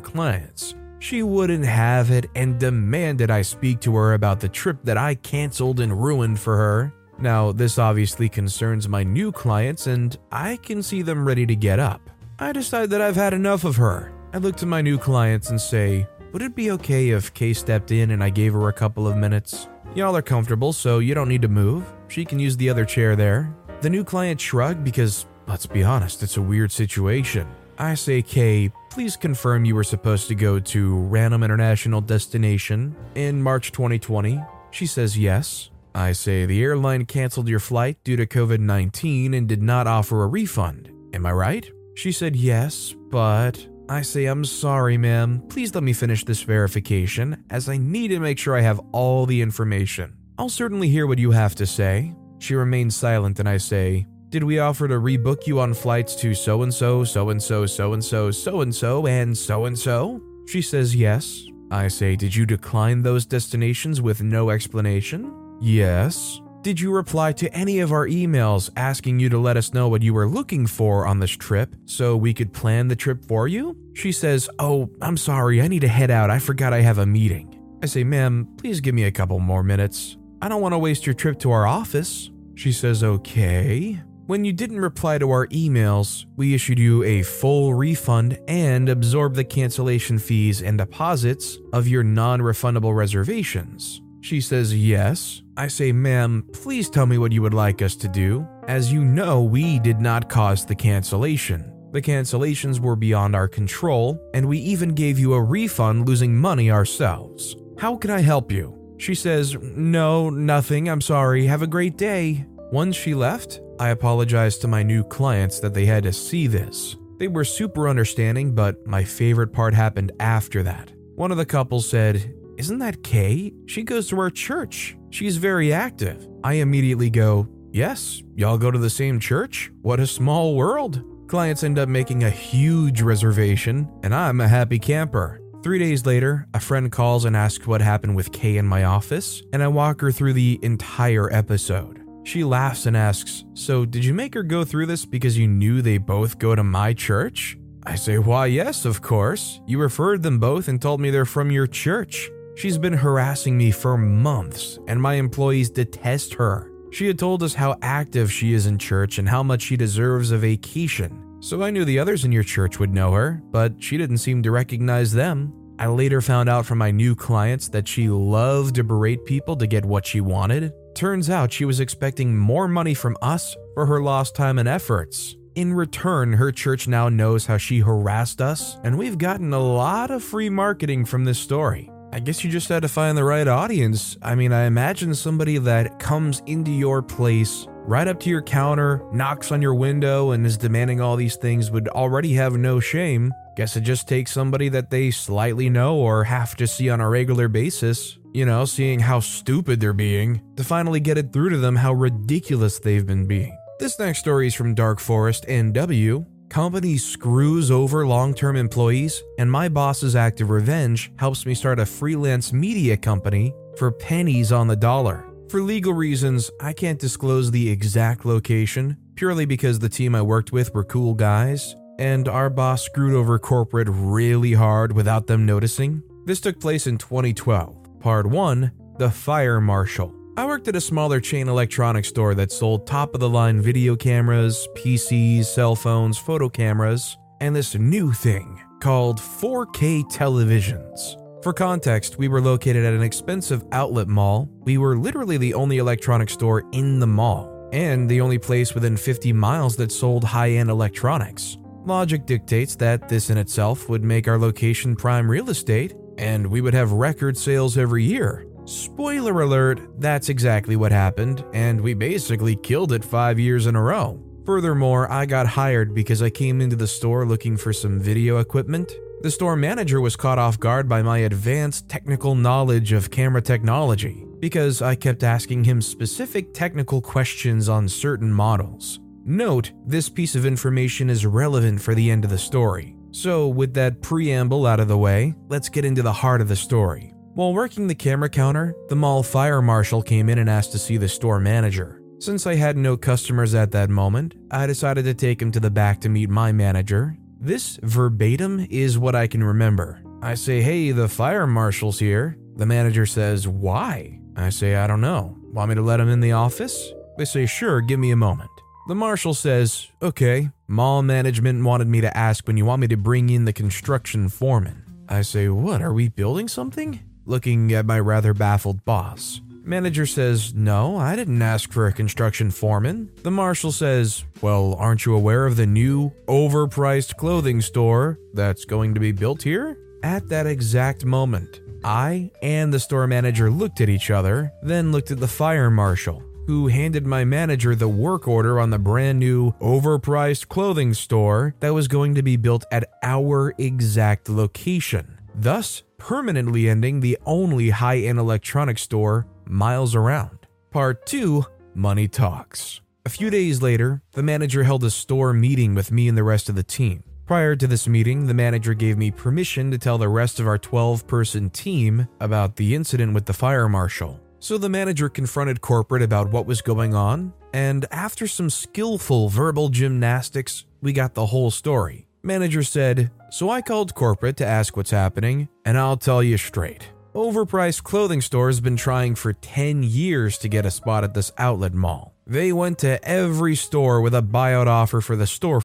clients. 0.00 0.74
She 1.00 1.22
wouldn't 1.22 1.66
have 1.66 2.10
it 2.10 2.30
and 2.34 2.58
demanded 2.58 3.30
I 3.30 3.42
speak 3.42 3.80
to 3.80 3.94
her 3.96 4.14
about 4.14 4.40
the 4.40 4.48
trip 4.48 4.78
that 4.84 4.96
I 4.96 5.16
canceled 5.16 5.80
and 5.80 6.02
ruined 6.02 6.40
for 6.40 6.56
her. 6.56 6.94
Now, 7.22 7.52
this 7.52 7.78
obviously 7.78 8.28
concerns 8.28 8.88
my 8.88 9.04
new 9.04 9.30
clients, 9.30 9.86
and 9.86 10.18
I 10.32 10.56
can 10.56 10.82
see 10.82 11.02
them 11.02 11.24
ready 11.24 11.46
to 11.46 11.54
get 11.54 11.78
up. 11.78 12.10
I 12.40 12.50
decide 12.50 12.90
that 12.90 13.00
I've 13.00 13.14
had 13.14 13.32
enough 13.32 13.62
of 13.62 13.76
her. 13.76 14.12
I 14.32 14.38
look 14.38 14.56
to 14.56 14.66
my 14.66 14.82
new 14.82 14.98
clients 14.98 15.50
and 15.50 15.60
say, 15.60 16.08
Would 16.32 16.42
it 16.42 16.56
be 16.56 16.72
okay 16.72 17.10
if 17.10 17.32
Kay 17.32 17.52
stepped 17.52 17.92
in 17.92 18.10
and 18.10 18.24
I 18.24 18.30
gave 18.30 18.54
her 18.54 18.68
a 18.68 18.72
couple 18.72 19.06
of 19.06 19.16
minutes? 19.16 19.68
Y'all 19.94 20.16
are 20.16 20.22
comfortable, 20.22 20.72
so 20.72 20.98
you 20.98 21.14
don't 21.14 21.28
need 21.28 21.42
to 21.42 21.48
move. 21.48 21.84
She 22.08 22.24
can 22.24 22.40
use 22.40 22.56
the 22.56 22.68
other 22.68 22.84
chair 22.84 23.14
there. 23.14 23.54
The 23.82 23.90
new 23.90 24.02
client 24.02 24.40
shrugged 24.40 24.82
because, 24.82 25.26
let's 25.46 25.66
be 25.66 25.84
honest, 25.84 26.24
it's 26.24 26.38
a 26.38 26.42
weird 26.42 26.72
situation. 26.72 27.46
I 27.78 27.94
say, 27.94 28.22
Kay, 28.22 28.72
please 28.90 29.16
confirm 29.16 29.64
you 29.64 29.76
were 29.76 29.84
supposed 29.84 30.26
to 30.26 30.34
go 30.34 30.58
to 30.58 30.96
random 30.96 31.44
international 31.44 32.00
destination 32.00 32.96
in 33.14 33.40
March 33.40 33.70
2020. 33.70 34.42
She 34.72 34.86
says 34.86 35.16
yes. 35.16 35.70
I 35.94 36.12
say 36.12 36.46
the 36.46 36.62
airline 36.62 37.04
canceled 37.04 37.48
your 37.48 37.60
flight 37.60 37.98
due 38.04 38.16
to 38.16 38.26
COVID 38.26 38.60
19 38.60 39.34
and 39.34 39.48
did 39.48 39.62
not 39.62 39.86
offer 39.86 40.22
a 40.22 40.26
refund. 40.26 40.90
Am 41.12 41.26
I 41.26 41.32
right? 41.32 41.70
She 41.94 42.12
said 42.12 42.34
yes, 42.34 42.94
but 43.10 43.66
I 43.88 44.00
say 44.00 44.24
I'm 44.24 44.44
sorry, 44.44 44.96
ma'am. 44.96 45.42
Please 45.48 45.74
let 45.74 45.84
me 45.84 45.92
finish 45.92 46.24
this 46.24 46.42
verification, 46.42 47.44
as 47.50 47.68
I 47.68 47.76
need 47.76 48.08
to 48.08 48.20
make 48.20 48.38
sure 48.38 48.56
I 48.56 48.62
have 48.62 48.80
all 48.92 49.26
the 49.26 49.42
information. 49.42 50.16
I'll 50.38 50.48
certainly 50.48 50.88
hear 50.88 51.06
what 51.06 51.18
you 51.18 51.30
have 51.32 51.54
to 51.56 51.66
say. 51.66 52.14
She 52.38 52.54
remains 52.54 52.96
silent, 52.96 53.38
and 53.38 53.48
I 53.48 53.58
say, 53.58 54.06
Did 54.30 54.44
we 54.44 54.58
offer 54.60 54.88
to 54.88 54.94
rebook 54.94 55.46
you 55.46 55.60
on 55.60 55.74
flights 55.74 56.16
to 56.16 56.34
so 56.34 56.62
and 56.62 56.72
so, 56.72 57.04
so 57.04 57.28
and 57.28 57.42
so, 57.42 57.66
so 57.66 57.92
and 57.92 58.02
so, 58.02 58.30
so 58.30 58.62
and 58.62 58.74
so, 58.74 59.06
and 59.06 59.36
so 59.36 59.64
and 59.66 59.78
so? 59.78 60.22
She 60.48 60.62
says 60.62 60.96
yes. 60.96 61.44
I 61.70 61.88
say, 61.88 62.16
Did 62.16 62.34
you 62.34 62.46
decline 62.46 63.02
those 63.02 63.26
destinations 63.26 64.00
with 64.00 64.22
no 64.22 64.48
explanation? 64.48 65.41
Yes. 65.62 66.40
Did 66.62 66.80
you 66.80 66.92
reply 66.92 67.32
to 67.34 67.52
any 67.54 67.78
of 67.78 67.92
our 67.92 68.08
emails 68.08 68.68
asking 68.76 69.20
you 69.20 69.28
to 69.28 69.38
let 69.38 69.56
us 69.56 69.72
know 69.72 69.88
what 69.88 70.02
you 70.02 70.12
were 70.12 70.26
looking 70.26 70.66
for 70.66 71.06
on 71.06 71.20
this 71.20 71.30
trip 71.30 71.76
so 71.86 72.16
we 72.16 72.34
could 72.34 72.52
plan 72.52 72.88
the 72.88 72.96
trip 72.96 73.24
for 73.24 73.46
you? 73.46 73.76
She 73.94 74.10
says, 74.10 74.50
Oh, 74.58 74.90
I'm 75.00 75.16
sorry, 75.16 75.62
I 75.62 75.68
need 75.68 75.82
to 75.82 75.88
head 75.88 76.10
out. 76.10 76.30
I 76.30 76.40
forgot 76.40 76.72
I 76.72 76.80
have 76.80 76.98
a 76.98 77.06
meeting. 77.06 77.60
I 77.80 77.86
say, 77.86 78.02
Ma'am, 78.02 78.48
please 78.58 78.80
give 78.80 78.94
me 78.94 79.04
a 79.04 79.12
couple 79.12 79.38
more 79.38 79.62
minutes. 79.62 80.16
I 80.40 80.48
don't 80.48 80.62
want 80.62 80.72
to 80.72 80.80
waste 80.80 81.06
your 81.06 81.14
trip 81.14 81.38
to 81.40 81.52
our 81.52 81.64
office. 81.64 82.30
She 82.56 82.72
says, 82.72 83.04
Okay. 83.04 84.02
When 84.26 84.44
you 84.44 84.52
didn't 84.52 84.80
reply 84.80 85.18
to 85.18 85.30
our 85.30 85.46
emails, 85.48 86.26
we 86.36 86.54
issued 86.54 86.78
you 86.80 87.04
a 87.04 87.22
full 87.22 87.74
refund 87.74 88.36
and 88.48 88.88
absorbed 88.88 89.36
the 89.36 89.44
cancellation 89.44 90.18
fees 90.18 90.60
and 90.60 90.76
deposits 90.76 91.58
of 91.72 91.86
your 91.86 92.02
non 92.02 92.40
refundable 92.40 92.96
reservations. 92.96 94.01
She 94.22 94.40
says 94.40 94.74
yes. 94.74 95.42
I 95.56 95.66
say, 95.66 95.90
ma'am, 95.90 96.44
please 96.52 96.88
tell 96.88 97.06
me 97.06 97.18
what 97.18 97.32
you 97.32 97.42
would 97.42 97.52
like 97.52 97.82
us 97.82 97.96
to 97.96 98.08
do. 98.08 98.46
As 98.68 98.92
you 98.92 99.04
know, 99.04 99.42
we 99.42 99.80
did 99.80 100.00
not 100.00 100.30
cause 100.30 100.64
the 100.64 100.76
cancellation. 100.76 101.70
The 101.90 102.00
cancellations 102.00 102.78
were 102.78 102.94
beyond 102.94 103.34
our 103.34 103.48
control, 103.48 104.18
and 104.32 104.46
we 104.46 104.58
even 104.58 104.94
gave 104.94 105.18
you 105.18 105.34
a 105.34 105.42
refund 105.42 106.06
losing 106.08 106.36
money 106.36 106.70
ourselves. 106.70 107.56
How 107.76 107.96
can 107.96 108.10
I 108.10 108.20
help 108.20 108.52
you? 108.52 108.78
She 108.96 109.16
says, 109.16 109.56
No, 109.60 110.30
nothing, 110.30 110.88
I'm 110.88 111.00
sorry, 111.00 111.44
have 111.46 111.62
a 111.62 111.66
great 111.66 111.98
day. 111.98 112.46
Once 112.70 112.94
she 112.94 113.14
left, 113.14 113.60
I 113.80 113.88
apologized 113.88 114.60
to 114.60 114.68
my 114.68 114.84
new 114.84 115.02
clients 115.02 115.58
that 115.60 115.74
they 115.74 115.84
had 115.84 116.04
to 116.04 116.12
see 116.12 116.46
this. 116.46 116.94
They 117.18 117.26
were 117.26 117.44
super 117.44 117.88
understanding, 117.88 118.54
but 118.54 118.86
my 118.86 119.02
favorite 119.02 119.52
part 119.52 119.74
happened 119.74 120.12
after 120.20 120.62
that. 120.62 120.92
One 121.16 121.32
of 121.32 121.38
the 121.38 121.44
couples 121.44 121.88
said, 121.88 122.32
isn't 122.62 122.78
that 122.78 123.02
Kay? 123.02 123.52
She 123.66 123.82
goes 123.82 124.06
to 124.08 124.20
our 124.20 124.30
church. 124.30 124.96
She's 125.10 125.36
very 125.36 125.72
active. 125.72 126.28
I 126.44 126.54
immediately 126.54 127.10
go, 127.10 127.48
Yes, 127.72 128.22
y'all 128.36 128.56
go 128.56 128.70
to 128.70 128.78
the 128.78 128.88
same 128.88 129.18
church? 129.18 129.72
What 129.82 129.98
a 129.98 130.06
small 130.06 130.54
world. 130.54 131.02
Clients 131.26 131.64
end 131.64 131.80
up 131.80 131.88
making 131.88 132.22
a 132.22 132.30
huge 132.30 133.02
reservation, 133.02 133.90
and 134.04 134.14
I'm 134.14 134.40
a 134.40 134.46
happy 134.46 134.78
camper. 134.78 135.40
Three 135.64 135.80
days 135.80 136.06
later, 136.06 136.46
a 136.54 136.60
friend 136.60 136.92
calls 136.92 137.24
and 137.24 137.36
asks 137.36 137.66
what 137.66 137.80
happened 137.80 138.14
with 138.14 138.30
Kay 138.30 138.58
in 138.58 138.66
my 138.66 138.84
office, 138.84 139.42
and 139.52 139.60
I 139.60 139.66
walk 139.66 140.00
her 140.00 140.12
through 140.12 140.34
the 140.34 140.60
entire 140.62 141.32
episode. 141.32 142.00
She 142.22 142.44
laughs 142.44 142.86
and 142.86 142.96
asks, 142.96 143.42
So, 143.54 143.84
did 143.84 144.04
you 144.04 144.14
make 144.14 144.34
her 144.34 144.44
go 144.44 144.62
through 144.64 144.86
this 144.86 145.04
because 145.04 145.36
you 145.36 145.48
knew 145.48 145.82
they 145.82 145.98
both 145.98 146.38
go 146.38 146.54
to 146.54 146.62
my 146.62 146.94
church? 146.94 147.58
I 147.84 147.96
say, 147.96 148.18
Why, 148.18 148.46
yes, 148.46 148.84
of 148.84 149.02
course. 149.02 149.60
You 149.66 149.80
referred 149.80 150.22
them 150.22 150.38
both 150.38 150.68
and 150.68 150.80
told 150.80 151.00
me 151.00 151.10
they're 151.10 151.24
from 151.24 151.50
your 151.50 151.66
church. 151.66 152.30
She's 152.54 152.78
been 152.78 152.92
harassing 152.92 153.56
me 153.56 153.70
for 153.70 153.96
months, 153.96 154.78
and 154.86 155.00
my 155.00 155.14
employees 155.14 155.70
detest 155.70 156.34
her. 156.34 156.70
She 156.90 157.06
had 157.06 157.18
told 157.18 157.42
us 157.42 157.54
how 157.54 157.76
active 157.80 158.30
she 158.30 158.52
is 158.52 158.66
in 158.66 158.78
church 158.78 159.18
and 159.18 159.28
how 159.28 159.42
much 159.42 159.62
she 159.62 159.76
deserves 159.76 160.30
a 160.30 160.38
vacation. 160.38 161.38
So 161.40 161.62
I 161.62 161.70
knew 161.70 161.84
the 161.84 161.98
others 161.98 162.24
in 162.24 162.32
your 162.32 162.42
church 162.42 162.78
would 162.78 162.92
know 162.92 163.12
her, 163.12 163.42
but 163.50 163.82
she 163.82 163.96
didn't 163.96 164.18
seem 164.18 164.42
to 164.42 164.50
recognize 164.50 165.12
them. 165.12 165.52
I 165.78 165.86
later 165.86 166.20
found 166.20 166.48
out 166.48 166.66
from 166.66 166.78
my 166.78 166.90
new 166.90 167.16
clients 167.16 167.68
that 167.70 167.88
she 167.88 168.08
loved 168.08 168.74
to 168.76 168.84
berate 168.84 169.24
people 169.24 169.56
to 169.56 169.66
get 169.66 169.84
what 169.84 170.06
she 170.06 170.20
wanted. 170.20 170.72
Turns 170.94 171.30
out 171.30 171.52
she 171.52 171.64
was 171.64 171.80
expecting 171.80 172.36
more 172.36 172.68
money 172.68 172.94
from 172.94 173.16
us 173.22 173.56
for 173.74 173.86
her 173.86 174.00
lost 174.02 174.36
time 174.36 174.58
and 174.58 174.68
efforts. 174.68 175.34
In 175.54 175.72
return, 175.72 176.34
her 176.34 176.52
church 176.52 176.86
now 176.86 177.08
knows 177.08 177.46
how 177.46 177.56
she 177.56 177.80
harassed 177.80 178.40
us, 178.40 178.78
and 178.84 178.96
we've 178.96 179.18
gotten 179.18 179.52
a 179.52 179.58
lot 179.58 180.10
of 180.10 180.22
free 180.22 180.48
marketing 180.48 181.04
from 181.04 181.24
this 181.24 181.38
story. 181.38 181.90
I 182.14 182.20
guess 182.20 182.44
you 182.44 182.50
just 182.50 182.68
had 182.68 182.82
to 182.82 182.88
find 182.88 183.16
the 183.16 183.24
right 183.24 183.48
audience. 183.48 184.18
I 184.20 184.34
mean, 184.34 184.52
I 184.52 184.66
imagine 184.66 185.14
somebody 185.14 185.56
that 185.56 185.98
comes 185.98 186.42
into 186.44 186.70
your 186.70 187.00
place, 187.00 187.66
right 187.86 188.06
up 188.06 188.20
to 188.20 188.28
your 188.28 188.42
counter, 188.42 189.02
knocks 189.14 189.50
on 189.50 189.62
your 189.62 189.74
window, 189.74 190.32
and 190.32 190.44
is 190.44 190.58
demanding 190.58 191.00
all 191.00 191.16
these 191.16 191.36
things 191.36 191.70
would 191.70 191.88
already 191.88 192.34
have 192.34 192.54
no 192.58 192.80
shame. 192.80 193.32
Guess 193.56 193.78
it 193.78 193.80
just 193.80 194.08
takes 194.08 194.30
somebody 194.30 194.68
that 194.68 194.90
they 194.90 195.10
slightly 195.10 195.70
know 195.70 195.96
or 195.96 196.24
have 196.24 196.54
to 196.56 196.66
see 196.66 196.90
on 196.90 197.00
a 197.00 197.08
regular 197.08 197.48
basis, 197.48 198.18
you 198.34 198.44
know, 198.44 198.66
seeing 198.66 199.00
how 199.00 199.20
stupid 199.20 199.80
they're 199.80 199.94
being, 199.94 200.42
to 200.56 200.64
finally 200.64 201.00
get 201.00 201.16
it 201.16 201.32
through 201.32 201.48
to 201.48 201.56
them 201.56 201.76
how 201.76 201.94
ridiculous 201.94 202.78
they've 202.78 203.06
been 203.06 203.26
being. 203.26 203.56
This 203.78 203.98
next 203.98 204.18
story 204.18 204.48
is 204.48 204.54
from 204.54 204.74
Dark 204.74 205.00
Forest 205.00 205.46
NW, 205.48 206.26
Company 206.52 206.98
screws 206.98 207.70
over 207.70 208.06
long 208.06 208.34
term 208.34 208.56
employees, 208.56 209.22
and 209.38 209.50
my 209.50 209.70
boss's 209.70 210.14
act 210.14 210.42
of 210.42 210.50
revenge 210.50 211.10
helps 211.16 211.46
me 211.46 211.54
start 211.54 211.78
a 211.78 211.86
freelance 211.86 212.52
media 212.52 212.94
company 212.94 213.54
for 213.78 213.90
pennies 213.90 214.52
on 214.52 214.66
the 214.66 214.76
dollar. 214.76 215.24
For 215.48 215.62
legal 215.62 215.94
reasons, 215.94 216.50
I 216.60 216.74
can't 216.74 216.98
disclose 216.98 217.50
the 217.50 217.70
exact 217.70 218.26
location, 218.26 218.98
purely 219.14 219.46
because 219.46 219.78
the 219.78 219.88
team 219.88 220.14
I 220.14 220.20
worked 220.20 220.52
with 220.52 220.74
were 220.74 220.84
cool 220.84 221.14
guys, 221.14 221.74
and 221.98 222.28
our 222.28 222.50
boss 222.50 222.84
screwed 222.84 223.14
over 223.14 223.38
corporate 223.38 223.88
really 223.90 224.52
hard 224.52 224.92
without 224.92 225.26
them 225.26 225.46
noticing. 225.46 226.02
This 226.26 226.42
took 226.42 226.60
place 226.60 226.86
in 226.86 226.98
2012. 226.98 227.98
Part 227.98 228.26
1 228.26 228.72
The 228.98 229.10
Fire 229.10 229.58
Marshal. 229.58 230.21
I 230.34 230.46
worked 230.46 230.66
at 230.66 230.76
a 230.76 230.80
smaller 230.80 231.20
chain 231.20 231.46
electronics 231.46 232.08
store 232.08 232.34
that 232.36 232.50
sold 232.50 232.86
top 232.86 233.12
of 233.12 233.20
the 233.20 233.28
line 233.28 233.60
video 233.60 233.94
cameras, 233.94 234.66
PCs, 234.74 235.44
cell 235.44 235.76
phones, 235.76 236.16
photo 236.16 236.48
cameras, 236.48 237.18
and 237.42 237.54
this 237.54 237.74
new 237.74 238.14
thing 238.14 238.58
called 238.80 239.18
4K 239.18 240.04
televisions. 240.10 241.18
For 241.42 241.52
context, 241.52 242.16
we 242.16 242.28
were 242.28 242.40
located 242.40 242.82
at 242.82 242.94
an 242.94 243.02
expensive 243.02 243.62
outlet 243.72 244.08
mall. 244.08 244.48
We 244.60 244.78
were 244.78 244.96
literally 244.96 245.36
the 245.36 245.52
only 245.52 245.76
electronics 245.76 246.32
store 246.32 246.64
in 246.72 246.98
the 246.98 247.06
mall, 247.06 247.68
and 247.74 248.08
the 248.08 248.22
only 248.22 248.38
place 248.38 248.74
within 248.74 248.96
50 248.96 249.34
miles 249.34 249.76
that 249.76 249.92
sold 249.92 250.24
high 250.24 250.52
end 250.52 250.70
electronics. 250.70 251.58
Logic 251.84 252.24
dictates 252.24 252.74
that 252.76 253.06
this 253.06 253.28
in 253.28 253.36
itself 253.36 253.90
would 253.90 254.02
make 254.02 254.28
our 254.28 254.38
location 254.38 254.96
prime 254.96 255.30
real 255.30 255.50
estate, 255.50 255.92
and 256.16 256.46
we 256.46 256.62
would 256.62 256.74
have 256.74 256.92
record 256.92 257.36
sales 257.36 257.76
every 257.76 258.04
year. 258.04 258.46
Spoiler 258.72 259.42
alert, 259.42 260.00
that's 260.00 260.30
exactly 260.30 260.76
what 260.76 260.92
happened, 260.92 261.44
and 261.52 261.78
we 261.78 261.92
basically 261.92 262.56
killed 262.56 262.92
it 262.92 263.04
five 263.04 263.38
years 263.38 263.66
in 263.66 263.76
a 263.76 263.82
row. 263.82 264.18
Furthermore, 264.46 265.12
I 265.12 265.26
got 265.26 265.46
hired 265.46 265.94
because 265.94 266.22
I 266.22 266.30
came 266.30 266.62
into 266.62 266.74
the 266.74 266.86
store 266.86 267.26
looking 267.26 267.58
for 267.58 267.74
some 267.74 268.00
video 268.00 268.38
equipment. 268.38 268.90
The 269.20 269.30
store 269.30 269.56
manager 269.56 270.00
was 270.00 270.16
caught 270.16 270.38
off 270.38 270.58
guard 270.58 270.88
by 270.88 271.02
my 271.02 271.18
advanced 271.18 271.90
technical 271.90 272.34
knowledge 272.34 272.92
of 272.92 273.10
camera 273.10 273.42
technology 273.42 274.24
because 274.40 274.80
I 274.80 274.94
kept 274.94 275.22
asking 275.22 275.64
him 275.64 275.82
specific 275.82 276.54
technical 276.54 277.02
questions 277.02 277.68
on 277.68 277.86
certain 277.90 278.32
models. 278.32 279.00
Note, 279.26 279.72
this 279.84 280.08
piece 280.08 280.34
of 280.34 280.46
information 280.46 281.10
is 281.10 281.26
relevant 281.26 281.82
for 281.82 281.94
the 281.94 282.10
end 282.10 282.24
of 282.24 282.30
the 282.30 282.38
story. 282.38 282.96
So, 283.10 283.48
with 283.48 283.74
that 283.74 284.00
preamble 284.00 284.64
out 284.64 284.80
of 284.80 284.88
the 284.88 284.96
way, 284.96 285.34
let's 285.48 285.68
get 285.68 285.84
into 285.84 286.00
the 286.00 286.10
heart 286.10 286.40
of 286.40 286.48
the 286.48 286.56
story. 286.56 287.11
While 287.34 287.54
working 287.54 287.86
the 287.86 287.94
camera 287.94 288.28
counter, 288.28 288.74
the 288.90 288.94
mall 288.94 289.22
fire 289.22 289.62
marshal 289.62 290.02
came 290.02 290.28
in 290.28 290.38
and 290.38 290.50
asked 290.50 290.72
to 290.72 290.78
see 290.78 290.98
the 290.98 291.08
store 291.08 291.40
manager. 291.40 292.02
Since 292.18 292.46
I 292.46 292.56
had 292.56 292.76
no 292.76 292.94
customers 292.94 293.54
at 293.54 293.70
that 293.70 293.88
moment, 293.88 294.34
I 294.50 294.66
decided 294.66 295.06
to 295.06 295.14
take 295.14 295.40
him 295.40 295.50
to 295.52 295.60
the 295.60 295.70
back 295.70 295.98
to 296.02 296.10
meet 296.10 296.28
my 296.28 296.52
manager. 296.52 297.16
This 297.40 297.78
verbatim 297.82 298.66
is 298.68 298.98
what 298.98 299.14
I 299.14 299.28
can 299.28 299.42
remember. 299.42 300.02
I 300.20 300.34
say, 300.34 300.60
Hey, 300.60 300.90
the 300.90 301.08
fire 301.08 301.46
marshal's 301.46 301.98
here. 301.98 302.36
The 302.56 302.66
manager 302.66 303.06
says, 303.06 303.48
Why? 303.48 304.20
I 304.36 304.50
say, 304.50 304.76
I 304.76 304.86
don't 304.86 305.00
know. 305.00 305.38
Want 305.54 305.70
me 305.70 305.74
to 305.76 305.82
let 305.82 306.00
him 306.00 306.10
in 306.10 306.20
the 306.20 306.32
office? 306.32 306.92
They 307.16 307.24
say, 307.24 307.46
Sure, 307.46 307.80
give 307.80 307.98
me 307.98 308.10
a 308.10 308.16
moment. 308.16 308.50
The 308.88 308.94
marshal 308.94 309.32
says, 309.32 309.88
Okay, 310.02 310.50
mall 310.68 311.02
management 311.02 311.64
wanted 311.64 311.88
me 311.88 312.02
to 312.02 312.14
ask 312.14 312.46
when 312.46 312.58
you 312.58 312.66
want 312.66 312.80
me 312.80 312.88
to 312.88 312.96
bring 312.98 313.30
in 313.30 313.46
the 313.46 313.54
construction 313.54 314.28
foreman. 314.28 314.84
I 315.08 315.22
say, 315.22 315.48
What, 315.48 315.80
are 315.80 315.94
we 315.94 316.08
building 316.08 316.46
something? 316.46 317.00
Looking 317.24 317.72
at 317.72 317.86
my 317.86 318.00
rather 318.00 318.34
baffled 318.34 318.84
boss. 318.84 319.40
Manager 319.64 320.06
says, 320.06 320.54
No, 320.54 320.96
I 320.96 321.14
didn't 321.14 321.40
ask 321.40 321.70
for 321.70 321.86
a 321.86 321.92
construction 321.92 322.50
foreman. 322.50 323.10
The 323.22 323.30
marshal 323.30 323.70
says, 323.70 324.24
Well, 324.40 324.74
aren't 324.74 325.06
you 325.06 325.14
aware 325.14 325.46
of 325.46 325.56
the 325.56 325.66
new, 325.66 326.12
overpriced 326.26 327.16
clothing 327.16 327.60
store 327.60 328.18
that's 328.34 328.64
going 328.64 328.94
to 328.94 329.00
be 329.00 329.12
built 329.12 329.42
here? 329.42 329.78
At 330.02 330.28
that 330.30 330.46
exact 330.48 331.04
moment, 331.04 331.60
I 331.84 332.30
and 332.42 332.74
the 332.74 332.80
store 332.80 333.06
manager 333.06 333.50
looked 333.50 333.80
at 333.80 333.88
each 333.88 334.10
other, 334.10 334.52
then 334.62 334.90
looked 334.90 335.12
at 335.12 335.20
the 335.20 335.28
fire 335.28 335.70
marshal 335.70 336.24
who 336.46 336.66
handed 336.66 337.06
my 337.06 337.24
manager 337.24 337.74
the 337.74 337.88
work 337.88 338.26
order 338.26 338.58
on 338.58 338.70
the 338.70 338.78
brand 338.78 339.18
new, 339.18 339.52
overpriced 339.60 340.48
clothing 340.48 340.92
store 340.94 341.54
that 341.60 341.72
was 341.72 341.88
going 341.88 342.14
to 342.14 342.22
be 342.22 342.36
built 342.36 342.64
at 342.72 342.84
our 343.02 343.54
exact 343.58 344.28
location, 344.28 345.18
thus 345.34 345.82
permanently 346.02 346.68
ending 346.68 346.98
the 346.98 347.16
only 347.24 347.70
high 347.70 347.98
end 347.98 348.18
electronics 348.18 348.82
store 348.82 349.24
miles 349.46 349.94
around. 349.94 350.36
Part 350.72 351.06
2 351.06 351.44
Money 351.74 352.08
Talks. 352.08 352.80
A 353.06 353.08
few 353.08 353.30
days 353.30 353.62
later, 353.62 354.02
the 354.12 354.22
manager 354.22 354.64
held 354.64 354.82
a 354.82 354.90
store 354.90 355.32
meeting 355.32 355.76
with 355.76 355.92
me 355.92 356.08
and 356.08 356.18
the 356.18 356.24
rest 356.24 356.48
of 356.48 356.56
the 356.56 356.64
team. 356.64 357.04
Prior 357.24 357.54
to 357.54 357.68
this 357.68 357.86
meeting, 357.86 358.26
the 358.26 358.34
manager 358.34 358.74
gave 358.74 358.98
me 358.98 359.12
permission 359.12 359.70
to 359.70 359.78
tell 359.78 359.96
the 359.96 360.08
rest 360.08 360.40
of 360.40 360.46
our 360.48 360.58
12 360.58 361.06
person 361.06 361.50
team 361.50 362.08
about 362.18 362.56
the 362.56 362.74
incident 362.74 363.14
with 363.14 363.26
the 363.26 363.32
fire 363.32 363.68
marshal. 363.68 364.20
So 364.40 364.58
the 364.58 364.68
manager 364.68 365.08
confronted 365.08 365.60
corporate 365.60 366.02
about 366.02 366.32
what 366.32 366.46
was 366.46 366.62
going 366.62 366.96
on, 366.96 367.32
and 367.52 367.86
after 367.92 368.26
some 368.26 368.50
skillful 368.50 369.28
verbal 369.28 369.68
gymnastics, 369.68 370.66
we 370.80 370.92
got 370.92 371.14
the 371.14 371.26
whole 371.26 371.52
story. 371.52 372.08
Manager 372.22 372.62
said, 372.62 373.10
So 373.30 373.50
I 373.50 373.62
called 373.62 373.94
corporate 373.94 374.36
to 374.36 374.46
ask 374.46 374.76
what's 374.76 374.90
happening, 374.90 375.48
and 375.64 375.76
I'll 375.76 375.96
tell 375.96 376.22
you 376.22 376.38
straight. 376.38 376.88
Overpriced 377.14 377.82
clothing 377.82 378.20
store 378.20 378.48
has 378.48 378.60
been 378.60 378.76
trying 378.76 379.14
for 379.14 379.32
10 379.32 379.82
years 379.82 380.38
to 380.38 380.48
get 380.48 380.64
a 380.64 380.70
spot 380.70 381.04
at 381.04 381.14
this 381.14 381.32
outlet 381.36 381.74
mall. 381.74 382.14
They 382.26 382.52
went 382.52 382.78
to 382.78 383.02
every 383.04 383.56
store 383.56 384.00
with 384.00 384.14
a 384.14 384.22
buyout 384.22 384.66
offer 384.66 385.00
for 385.00 385.16
the 385.16 385.26
store. 385.26 385.60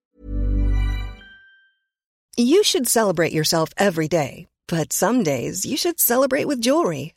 You 2.36 2.64
should 2.64 2.88
celebrate 2.88 3.32
yourself 3.32 3.70
every 3.78 4.08
day, 4.08 4.48
but 4.68 4.94
some 4.94 5.24
days 5.24 5.66
you 5.66 5.78
should 5.78 6.00
celebrate 6.00 6.46
with 6.46 6.62
jewelry. 6.62 7.17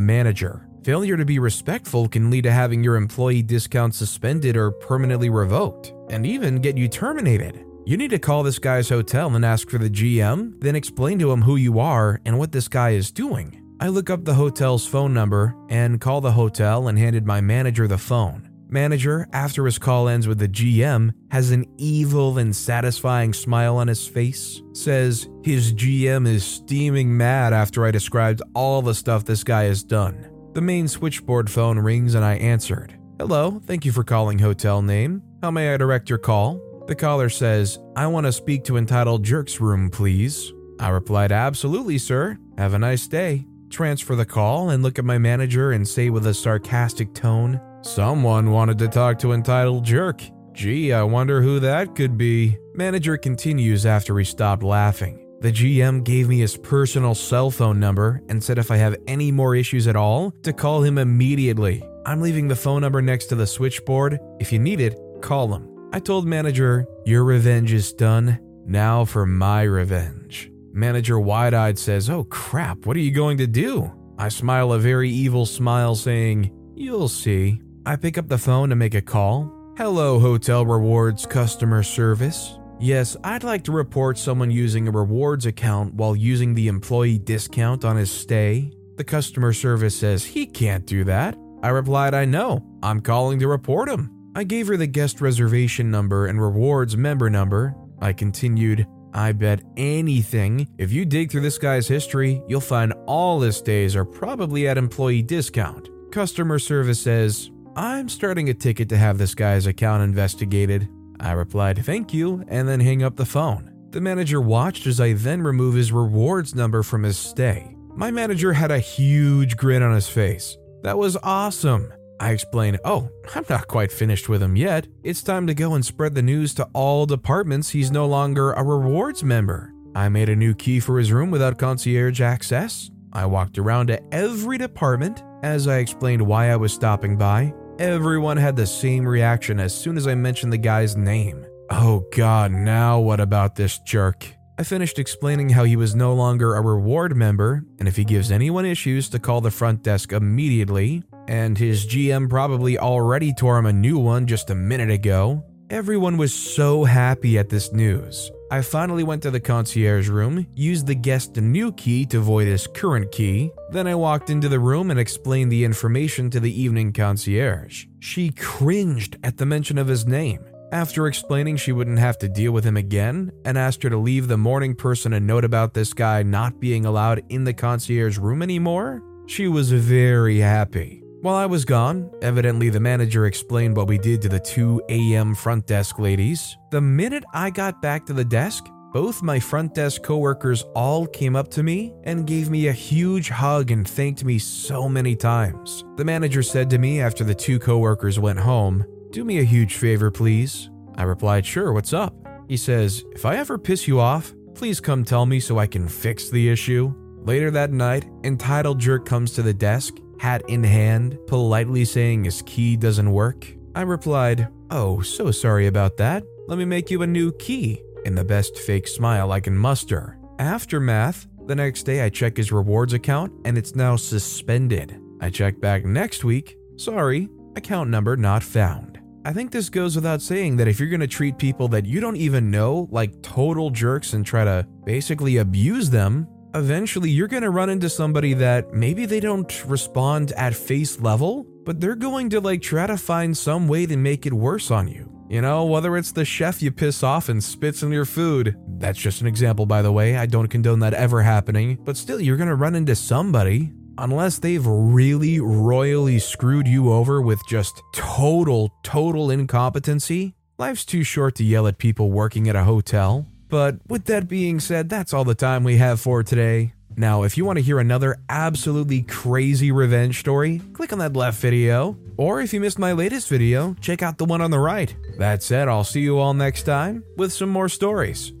manager. 0.00 0.68
Failure 0.84 1.16
to 1.16 1.24
be 1.24 1.38
respectful 1.38 2.08
can 2.08 2.30
lead 2.30 2.42
to 2.42 2.52
having 2.52 2.82
your 2.82 2.96
employee 2.96 3.42
discount 3.42 3.94
suspended 3.94 4.56
or 4.56 4.72
permanently 4.72 5.30
revoked, 5.30 5.92
and 6.10 6.26
even 6.26 6.60
get 6.60 6.76
you 6.76 6.88
terminated. 6.88 7.64
You 7.84 7.96
need 7.96 8.10
to 8.10 8.18
call 8.18 8.42
this 8.42 8.58
guy's 8.58 8.88
hotel 8.88 9.34
and 9.34 9.44
ask 9.44 9.70
for 9.70 9.78
the 9.78 9.90
GM, 9.90 10.60
then 10.60 10.76
explain 10.76 11.18
to 11.20 11.32
him 11.32 11.42
who 11.42 11.56
you 11.56 11.78
are 11.78 12.20
and 12.24 12.38
what 12.38 12.52
this 12.52 12.68
guy 12.68 12.90
is 12.90 13.10
doing. 13.10 13.60
I 13.80 13.88
look 13.88 14.10
up 14.10 14.24
the 14.24 14.34
hotel's 14.34 14.86
phone 14.86 15.12
number 15.12 15.56
and 15.68 16.00
call 16.00 16.20
the 16.20 16.32
hotel 16.32 16.86
and 16.88 16.98
handed 16.98 17.26
my 17.26 17.40
manager 17.40 17.88
the 17.88 17.98
phone. 17.98 18.48
Manager, 18.72 19.28
after 19.32 19.66
his 19.66 19.78
call 19.78 20.08
ends 20.08 20.26
with 20.26 20.38
the 20.38 20.48
GM, 20.48 21.12
has 21.30 21.50
an 21.50 21.66
evil 21.76 22.38
and 22.38 22.56
satisfying 22.56 23.32
smile 23.32 23.76
on 23.76 23.88
his 23.88 24.08
face. 24.08 24.62
Says 24.72 25.28
his 25.44 25.74
GM 25.74 26.26
is 26.26 26.44
steaming 26.44 27.16
mad 27.16 27.52
after 27.52 27.84
I 27.84 27.90
described 27.90 28.42
all 28.54 28.80
the 28.80 28.94
stuff 28.94 29.24
this 29.24 29.44
guy 29.44 29.64
has 29.64 29.82
done. 29.82 30.28
The 30.54 30.60
main 30.60 30.88
switchboard 30.88 31.50
phone 31.50 31.78
rings 31.78 32.14
and 32.14 32.24
I 32.24 32.34
answered. 32.34 32.98
Hello, 33.18 33.60
thank 33.64 33.84
you 33.84 33.92
for 33.92 34.04
calling 34.04 34.38
hotel 34.38 34.82
name. 34.82 35.22
How 35.42 35.50
may 35.50 35.72
I 35.72 35.76
direct 35.76 36.08
your 36.08 36.18
call? 36.18 36.60
The 36.86 36.94
caller 36.94 37.28
says, 37.28 37.78
I 37.94 38.06
want 38.06 38.26
to 38.26 38.32
speak 38.32 38.64
to 38.64 38.76
entitled 38.76 39.22
Jerk's 39.22 39.60
room, 39.60 39.90
please. 39.90 40.52
I 40.80 40.88
replied, 40.88 41.30
Absolutely, 41.30 41.98
sir. 41.98 42.38
Have 42.58 42.74
a 42.74 42.78
nice 42.78 43.06
day. 43.06 43.46
Transfer 43.70 44.16
the 44.16 44.26
call 44.26 44.70
and 44.70 44.82
look 44.82 44.98
at 44.98 45.04
my 45.04 45.16
manager 45.18 45.72
and 45.72 45.86
say 45.86 46.10
with 46.10 46.26
a 46.26 46.34
sarcastic 46.34 47.14
tone, 47.14 47.60
Someone 47.82 48.52
wanted 48.52 48.78
to 48.78 48.88
talk 48.88 49.18
to 49.18 49.32
entitled 49.32 49.84
Jerk. 49.84 50.22
Gee, 50.52 50.92
I 50.92 51.02
wonder 51.02 51.42
who 51.42 51.58
that 51.60 51.96
could 51.96 52.16
be. 52.16 52.56
Manager 52.74 53.16
continues 53.16 53.84
after 53.84 54.16
he 54.16 54.24
stopped 54.24 54.62
laughing. 54.62 55.26
The 55.40 55.50
GM 55.50 56.04
gave 56.04 56.28
me 56.28 56.38
his 56.38 56.56
personal 56.56 57.16
cell 57.16 57.50
phone 57.50 57.80
number 57.80 58.22
and 58.28 58.42
said 58.42 58.58
if 58.58 58.70
I 58.70 58.76
have 58.76 58.96
any 59.08 59.32
more 59.32 59.56
issues 59.56 59.88
at 59.88 59.96
all, 59.96 60.30
to 60.44 60.52
call 60.52 60.82
him 60.82 60.96
immediately. 60.96 61.82
I'm 62.06 62.20
leaving 62.20 62.46
the 62.46 62.54
phone 62.54 62.82
number 62.82 63.02
next 63.02 63.26
to 63.26 63.34
the 63.34 63.48
switchboard. 63.48 64.20
If 64.38 64.52
you 64.52 64.60
need 64.60 64.80
it, 64.80 64.96
call 65.20 65.52
him. 65.52 65.68
I 65.92 65.98
told 65.98 66.24
manager, 66.24 66.86
Your 67.04 67.24
revenge 67.24 67.72
is 67.72 67.92
done. 67.92 68.38
Now 68.64 69.04
for 69.04 69.26
my 69.26 69.62
revenge. 69.62 70.52
Manager 70.72 71.18
wide 71.18 71.52
eyed 71.52 71.80
says, 71.80 72.08
Oh 72.08 72.22
crap, 72.24 72.86
what 72.86 72.96
are 72.96 73.00
you 73.00 73.10
going 73.10 73.38
to 73.38 73.48
do? 73.48 73.90
I 74.18 74.28
smile 74.28 74.72
a 74.72 74.78
very 74.78 75.10
evil 75.10 75.46
smile, 75.46 75.96
saying, 75.96 76.52
You'll 76.76 77.08
see. 77.08 77.60
I 77.84 77.96
pick 77.96 78.16
up 78.16 78.28
the 78.28 78.38
phone 78.38 78.68
to 78.68 78.76
make 78.76 78.94
a 78.94 79.02
call. 79.02 79.52
Hello, 79.76 80.20
Hotel 80.20 80.64
Rewards 80.64 81.26
customer 81.26 81.82
service. 81.82 82.56
Yes, 82.78 83.16
I'd 83.24 83.42
like 83.42 83.64
to 83.64 83.72
report 83.72 84.18
someone 84.18 84.52
using 84.52 84.86
a 84.86 84.92
rewards 84.92 85.46
account 85.46 85.94
while 85.94 86.14
using 86.14 86.54
the 86.54 86.68
employee 86.68 87.18
discount 87.18 87.84
on 87.84 87.96
his 87.96 88.10
stay. 88.10 88.70
The 88.98 89.04
customer 89.04 89.52
service 89.52 89.96
says 89.96 90.24
he 90.24 90.46
can't 90.46 90.86
do 90.86 91.02
that. 91.04 91.36
I 91.64 91.70
replied, 91.70 92.14
I 92.14 92.24
know. 92.24 92.64
I'm 92.84 93.00
calling 93.00 93.40
to 93.40 93.48
report 93.48 93.88
him. 93.88 94.10
I 94.36 94.44
gave 94.44 94.68
her 94.68 94.76
the 94.76 94.86
guest 94.86 95.20
reservation 95.20 95.90
number 95.90 96.26
and 96.26 96.40
rewards 96.40 96.96
member 96.96 97.28
number. 97.30 97.74
I 98.00 98.12
continued, 98.12 98.86
I 99.12 99.32
bet 99.32 99.60
anything, 99.76 100.68
if 100.78 100.92
you 100.92 101.04
dig 101.04 101.30
through 101.30 101.42
this 101.42 101.58
guy's 101.58 101.88
history, 101.88 102.42
you'll 102.46 102.60
find 102.60 102.92
all 103.06 103.40
his 103.40 103.56
stays 103.56 103.96
are 103.96 104.04
probably 104.04 104.68
at 104.68 104.78
employee 104.78 105.22
discount. 105.22 105.88
Customer 106.12 106.58
service 106.58 107.00
says, 107.00 107.51
I'm 107.74 108.10
starting 108.10 108.50
a 108.50 108.54
ticket 108.54 108.90
to 108.90 108.98
have 108.98 109.16
this 109.16 109.34
guy's 109.34 109.66
account 109.66 110.02
investigated. 110.02 110.88
I 111.18 111.32
replied, 111.32 111.84
Thank 111.84 112.12
you, 112.12 112.44
and 112.48 112.68
then 112.68 112.80
hang 112.80 113.02
up 113.02 113.16
the 113.16 113.24
phone. 113.24 113.72
The 113.90 114.00
manager 114.00 114.40
watched 114.42 114.86
as 114.86 115.00
I 115.00 115.14
then 115.14 115.40
remove 115.40 115.74
his 115.74 115.90
rewards 115.90 116.54
number 116.54 116.82
from 116.82 117.02
his 117.02 117.16
stay. 117.16 117.74
My 117.94 118.10
manager 118.10 118.52
had 118.52 118.70
a 118.70 118.78
huge 118.78 119.56
grin 119.56 119.82
on 119.82 119.94
his 119.94 120.08
face. 120.08 120.58
That 120.82 120.98
was 120.98 121.16
awesome. 121.22 121.92
I 122.20 122.32
explained, 122.32 122.78
Oh, 122.84 123.08
I'm 123.34 123.44
not 123.48 123.68
quite 123.68 123.90
finished 123.90 124.28
with 124.28 124.42
him 124.42 124.54
yet. 124.54 124.86
It's 125.02 125.22
time 125.22 125.46
to 125.46 125.54
go 125.54 125.74
and 125.74 125.84
spread 125.84 126.14
the 126.14 126.22
news 126.22 126.52
to 126.54 126.68
all 126.74 127.06
departments 127.06 127.70
he's 127.70 127.90
no 127.90 128.06
longer 128.06 128.52
a 128.52 128.62
rewards 128.62 129.24
member. 129.24 129.72
I 129.94 130.08
made 130.10 130.28
a 130.28 130.36
new 130.36 130.54
key 130.54 130.78
for 130.78 130.98
his 130.98 131.10
room 131.10 131.30
without 131.30 131.58
concierge 131.58 132.20
access. 132.20 132.90
I 133.14 133.26
walked 133.26 133.58
around 133.58 133.88
to 133.88 134.14
every 134.14 134.58
department 134.58 135.22
as 135.42 135.68
I 135.68 135.78
explained 135.78 136.22
why 136.22 136.50
I 136.50 136.56
was 136.56 136.72
stopping 136.72 137.16
by. 137.16 137.52
Everyone 137.78 138.36
had 138.36 138.54
the 138.54 138.66
same 138.66 139.06
reaction 139.06 139.58
as 139.58 139.74
soon 139.74 139.96
as 139.96 140.06
I 140.06 140.14
mentioned 140.14 140.52
the 140.52 140.58
guy's 140.58 140.96
name. 140.96 141.46
Oh 141.70 142.04
god, 142.12 142.52
now 142.52 143.00
what 143.00 143.18
about 143.18 143.56
this 143.56 143.78
jerk? 143.78 144.26
I 144.58 144.62
finished 144.62 144.98
explaining 144.98 145.48
how 145.48 145.64
he 145.64 145.76
was 145.76 145.94
no 145.94 146.14
longer 146.14 146.54
a 146.54 146.60
reward 146.60 147.16
member, 147.16 147.64
and 147.78 147.88
if 147.88 147.96
he 147.96 148.04
gives 148.04 148.30
anyone 148.30 148.66
issues, 148.66 149.08
to 149.08 149.18
call 149.18 149.40
the 149.40 149.50
front 149.50 149.82
desk 149.82 150.12
immediately, 150.12 151.02
and 151.26 151.56
his 151.56 151.86
GM 151.86 152.28
probably 152.28 152.78
already 152.78 153.32
tore 153.32 153.58
him 153.58 153.66
a 153.66 153.72
new 153.72 153.98
one 153.98 154.26
just 154.26 154.50
a 154.50 154.54
minute 154.54 154.90
ago. 154.90 155.42
Everyone 155.70 156.18
was 156.18 156.34
so 156.34 156.84
happy 156.84 157.38
at 157.38 157.48
this 157.48 157.72
news. 157.72 158.30
I 158.52 158.60
finally 158.60 159.02
went 159.02 159.22
to 159.22 159.30
the 159.30 159.40
concierge 159.40 160.10
room, 160.10 160.46
used 160.54 160.86
the 160.86 160.94
guest 160.94 161.38
new 161.38 161.72
key 161.72 162.04
to 162.04 162.20
void 162.20 162.48
his 162.48 162.66
current 162.66 163.10
key. 163.10 163.50
Then 163.70 163.86
I 163.86 163.94
walked 163.94 164.28
into 164.28 164.50
the 164.50 164.60
room 164.60 164.90
and 164.90 165.00
explained 165.00 165.50
the 165.50 165.64
information 165.64 166.28
to 166.28 166.38
the 166.38 166.60
evening 166.60 166.92
concierge. 166.92 167.86
She 168.00 168.30
cringed 168.30 169.16
at 169.24 169.38
the 169.38 169.46
mention 169.46 169.78
of 169.78 169.88
his 169.88 170.06
name. 170.06 170.44
After 170.70 171.06
explaining 171.06 171.56
she 171.56 171.72
wouldn't 171.72 171.98
have 171.98 172.18
to 172.18 172.28
deal 172.28 172.52
with 172.52 172.64
him 172.64 172.76
again, 172.76 173.32
and 173.46 173.56
asked 173.56 173.82
her 173.84 173.90
to 173.90 173.96
leave 173.96 174.28
the 174.28 174.36
morning 174.36 174.74
person 174.74 175.14
a 175.14 175.20
note 175.20 175.46
about 175.46 175.72
this 175.72 175.94
guy 175.94 176.22
not 176.22 176.60
being 176.60 176.84
allowed 176.84 177.22
in 177.30 177.44
the 177.44 177.54
concierge 177.54 178.18
room 178.18 178.42
anymore, 178.42 179.02
she 179.26 179.48
was 179.48 179.72
very 179.72 180.40
happy. 180.40 181.01
While 181.22 181.36
I 181.36 181.46
was 181.46 181.64
gone, 181.64 182.10
evidently 182.20 182.68
the 182.68 182.80
manager 182.80 183.26
explained 183.26 183.76
what 183.76 183.86
we 183.86 183.96
did 183.96 184.20
to 184.22 184.28
the 184.28 184.40
2 184.40 184.82
a.m. 184.88 185.36
front 185.36 185.68
desk 185.68 186.00
ladies. 186.00 186.58
The 186.72 186.80
minute 186.80 187.22
I 187.32 187.48
got 187.50 187.80
back 187.80 188.04
to 188.06 188.12
the 188.12 188.24
desk, 188.24 188.66
both 188.92 189.22
my 189.22 189.38
front 189.38 189.72
desk 189.72 190.02
coworkers 190.02 190.62
all 190.74 191.06
came 191.06 191.36
up 191.36 191.48
to 191.52 191.62
me 191.62 191.94
and 192.02 192.26
gave 192.26 192.50
me 192.50 192.66
a 192.66 192.72
huge 192.72 193.28
hug 193.28 193.70
and 193.70 193.88
thanked 193.88 194.24
me 194.24 194.40
so 194.40 194.88
many 194.88 195.14
times. 195.14 195.84
The 195.94 196.04
manager 196.04 196.42
said 196.42 196.68
to 196.70 196.78
me 196.78 197.00
after 197.00 197.22
the 197.22 197.36
two 197.36 197.60
coworkers 197.60 198.18
went 198.18 198.40
home, 198.40 198.84
Do 199.12 199.24
me 199.24 199.38
a 199.38 199.44
huge 199.44 199.76
favor, 199.76 200.10
please. 200.10 200.70
I 200.96 201.04
replied, 201.04 201.46
Sure, 201.46 201.72
what's 201.72 201.92
up? 201.92 202.16
He 202.48 202.56
says, 202.56 203.04
If 203.12 203.24
I 203.24 203.36
ever 203.36 203.58
piss 203.58 203.86
you 203.86 204.00
off, 204.00 204.34
please 204.56 204.80
come 204.80 205.04
tell 205.04 205.24
me 205.24 205.38
so 205.38 205.56
I 205.60 205.68
can 205.68 205.86
fix 205.86 206.30
the 206.30 206.48
issue. 206.48 206.92
Later 207.20 207.52
that 207.52 207.70
night, 207.70 208.06
entitled 208.24 208.80
jerk 208.80 209.06
comes 209.06 209.30
to 209.34 209.42
the 209.42 209.54
desk 209.54 209.94
hat 210.22 210.48
in 210.48 210.62
hand, 210.62 211.18
politely 211.26 211.84
saying 211.84 212.22
his 212.22 212.42
key 212.42 212.76
doesn't 212.76 213.10
work. 213.10 213.44
I 213.74 213.80
replied, 213.82 214.46
Oh, 214.70 215.00
so 215.00 215.32
sorry 215.32 215.66
about 215.66 215.96
that. 215.96 216.22
Let 216.46 216.58
me 216.58 216.64
make 216.64 216.92
you 216.92 217.02
a 217.02 217.06
new 217.08 217.32
key, 217.32 217.82
in 218.04 218.14
the 218.14 218.24
best 218.24 218.56
fake 218.56 218.86
smile 218.86 219.32
I 219.32 219.40
can 219.40 219.58
muster. 219.58 220.16
Aftermath, 220.38 221.26
the 221.46 221.56
next 221.56 221.82
day 221.82 222.02
I 222.02 222.08
check 222.08 222.36
his 222.36 222.52
rewards 222.52 222.92
account 222.92 223.32
and 223.44 223.58
it's 223.58 223.74
now 223.74 223.96
suspended. 223.96 224.96
I 225.20 225.28
check 225.28 225.60
back 225.60 225.84
next 225.84 226.22
week. 226.22 226.56
Sorry, 226.76 227.28
account 227.56 227.90
number 227.90 228.16
not 228.16 228.44
found. 228.44 229.00
I 229.24 229.32
think 229.32 229.50
this 229.50 229.68
goes 229.68 229.96
without 229.96 230.22
saying 230.22 230.56
that 230.56 230.68
if 230.68 230.78
you're 230.78 230.88
gonna 230.88 231.08
treat 231.08 231.36
people 231.36 231.66
that 231.68 231.84
you 231.84 231.98
don't 231.98 232.16
even 232.16 232.48
know 232.48 232.86
like 232.92 233.22
total 233.22 233.70
jerks 233.70 234.12
and 234.12 234.24
try 234.24 234.44
to 234.44 234.68
basically 234.84 235.38
abuse 235.38 235.90
them, 235.90 236.28
eventually 236.54 237.10
you're 237.10 237.28
going 237.28 237.42
to 237.42 237.50
run 237.50 237.70
into 237.70 237.88
somebody 237.88 238.34
that 238.34 238.72
maybe 238.72 239.06
they 239.06 239.20
don't 239.20 239.64
respond 239.66 240.32
at 240.32 240.54
face 240.54 241.00
level, 241.00 241.46
but 241.64 241.80
they're 241.80 241.94
going 241.94 242.30
to 242.30 242.40
like 242.40 242.62
try 242.62 242.86
to 242.86 242.96
find 242.96 243.36
some 243.36 243.68
way 243.68 243.86
to 243.86 243.96
make 243.96 244.26
it 244.26 244.32
worse 244.32 244.70
on 244.70 244.88
you. 244.88 245.08
You 245.28 245.40
know, 245.40 245.64
whether 245.64 245.96
it's 245.96 246.12
the 246.12 246.26
chef 246.26 246.60
you 246.60 246.70
piss 246.70 247.02
off 247.02 247.30
and 247.30 247.42
spits 247.42 247.82
in 247.82 247.90
your 247.90 248.04
food. 248.04 248.54
That's 248.78 248.98
just 248.98 249.22
an 249.22 249.26
example, 249.26 249.64
by 249.64 249.80
the 249.80 249.90
way. 249.90 250.16
I 250.16 250.26
don't 250.26 250.48
condone 250.48 250.80
that 250.80 250.92
ever 250.92 251.22
happening. 251.22 251.78
But 251.82 251.96
still, 251.96 252.20
you're 252.20 252.36
going 252.36 252.50
to 252.50 252.54
run 252.54 252.74
into 252.74 252.94
somebody, 252.94 253.72
unless 253.96 254.38
they've 254.38 254.66
really 254.66 255.40
royally 255.40 256.18
screwed 256.18 256.68
you 256.68 256.92
over 256.92 257.22
with 257.22 257.40
just 257.48 257.80
total, 257.94 258.74
total 258.82 259.30
incompetency. 259.30 260.34
Life's 260.58 260.84
too 260.84 261.02
short 261.02 261.34
to 261.36 261.44
yell 261.44 261.66
at 261.66 261.78
people 261.78 262.10
working 262.10 262.46
at 262.48 262.56
a 262.56 262.64
hotel. 262.64 263.26
But 263.52 263.80
with 263.86 264.06
that 264.06 264.28
being 264.28 264.60
said, 264.60 264.88
that's 264.88 265.12
all 265.12 265.24
the 265.24 265.34
time 265.34 265.62
we 265.62 265.76
have 265.76 266.00
for 266.00 266.22
today. 266.22 266.72
Now, 266.96 267.22
if 267.24 267.36
you 267.36 267.44
want 267.44 267.58
to 267.58 267.62
hear 267.62 267.78
another 267.80 268.16
absolutely 268.30 269.02
crazy 269.02 269.70
revenge 269.70 270.18
story, 270.20 270.62
click 270.72 270.90
on 270.90 270.98
that 271.00 271.12
left 271.12 271.38
video. 271.38 271.98
Or 272.16 272.40
if 272.40 272.54
you 272.54 272.60
missed 272.60 272.78
my 272.78 272.92
latest 272.92 273.28
video, 273.28 273.76
check 273.78 274.02
out 274.02 274.16
the 274.16 274.24
one 274.24 274.40
on 274.40 274.50
the 274.50 274.58
right. 274.58 274.96
That 275.18 275.42
said, 275.42 275.68
I'll 275.68 275.84
see 275.84 276.00
you 276.00 276.18
all 276.18 276.32
next 276.32 276.62
time 276.62 277.04
with 277.18 277.30
some 277.30 277.50
more 277.50 277.68
stories. 277.68 278.32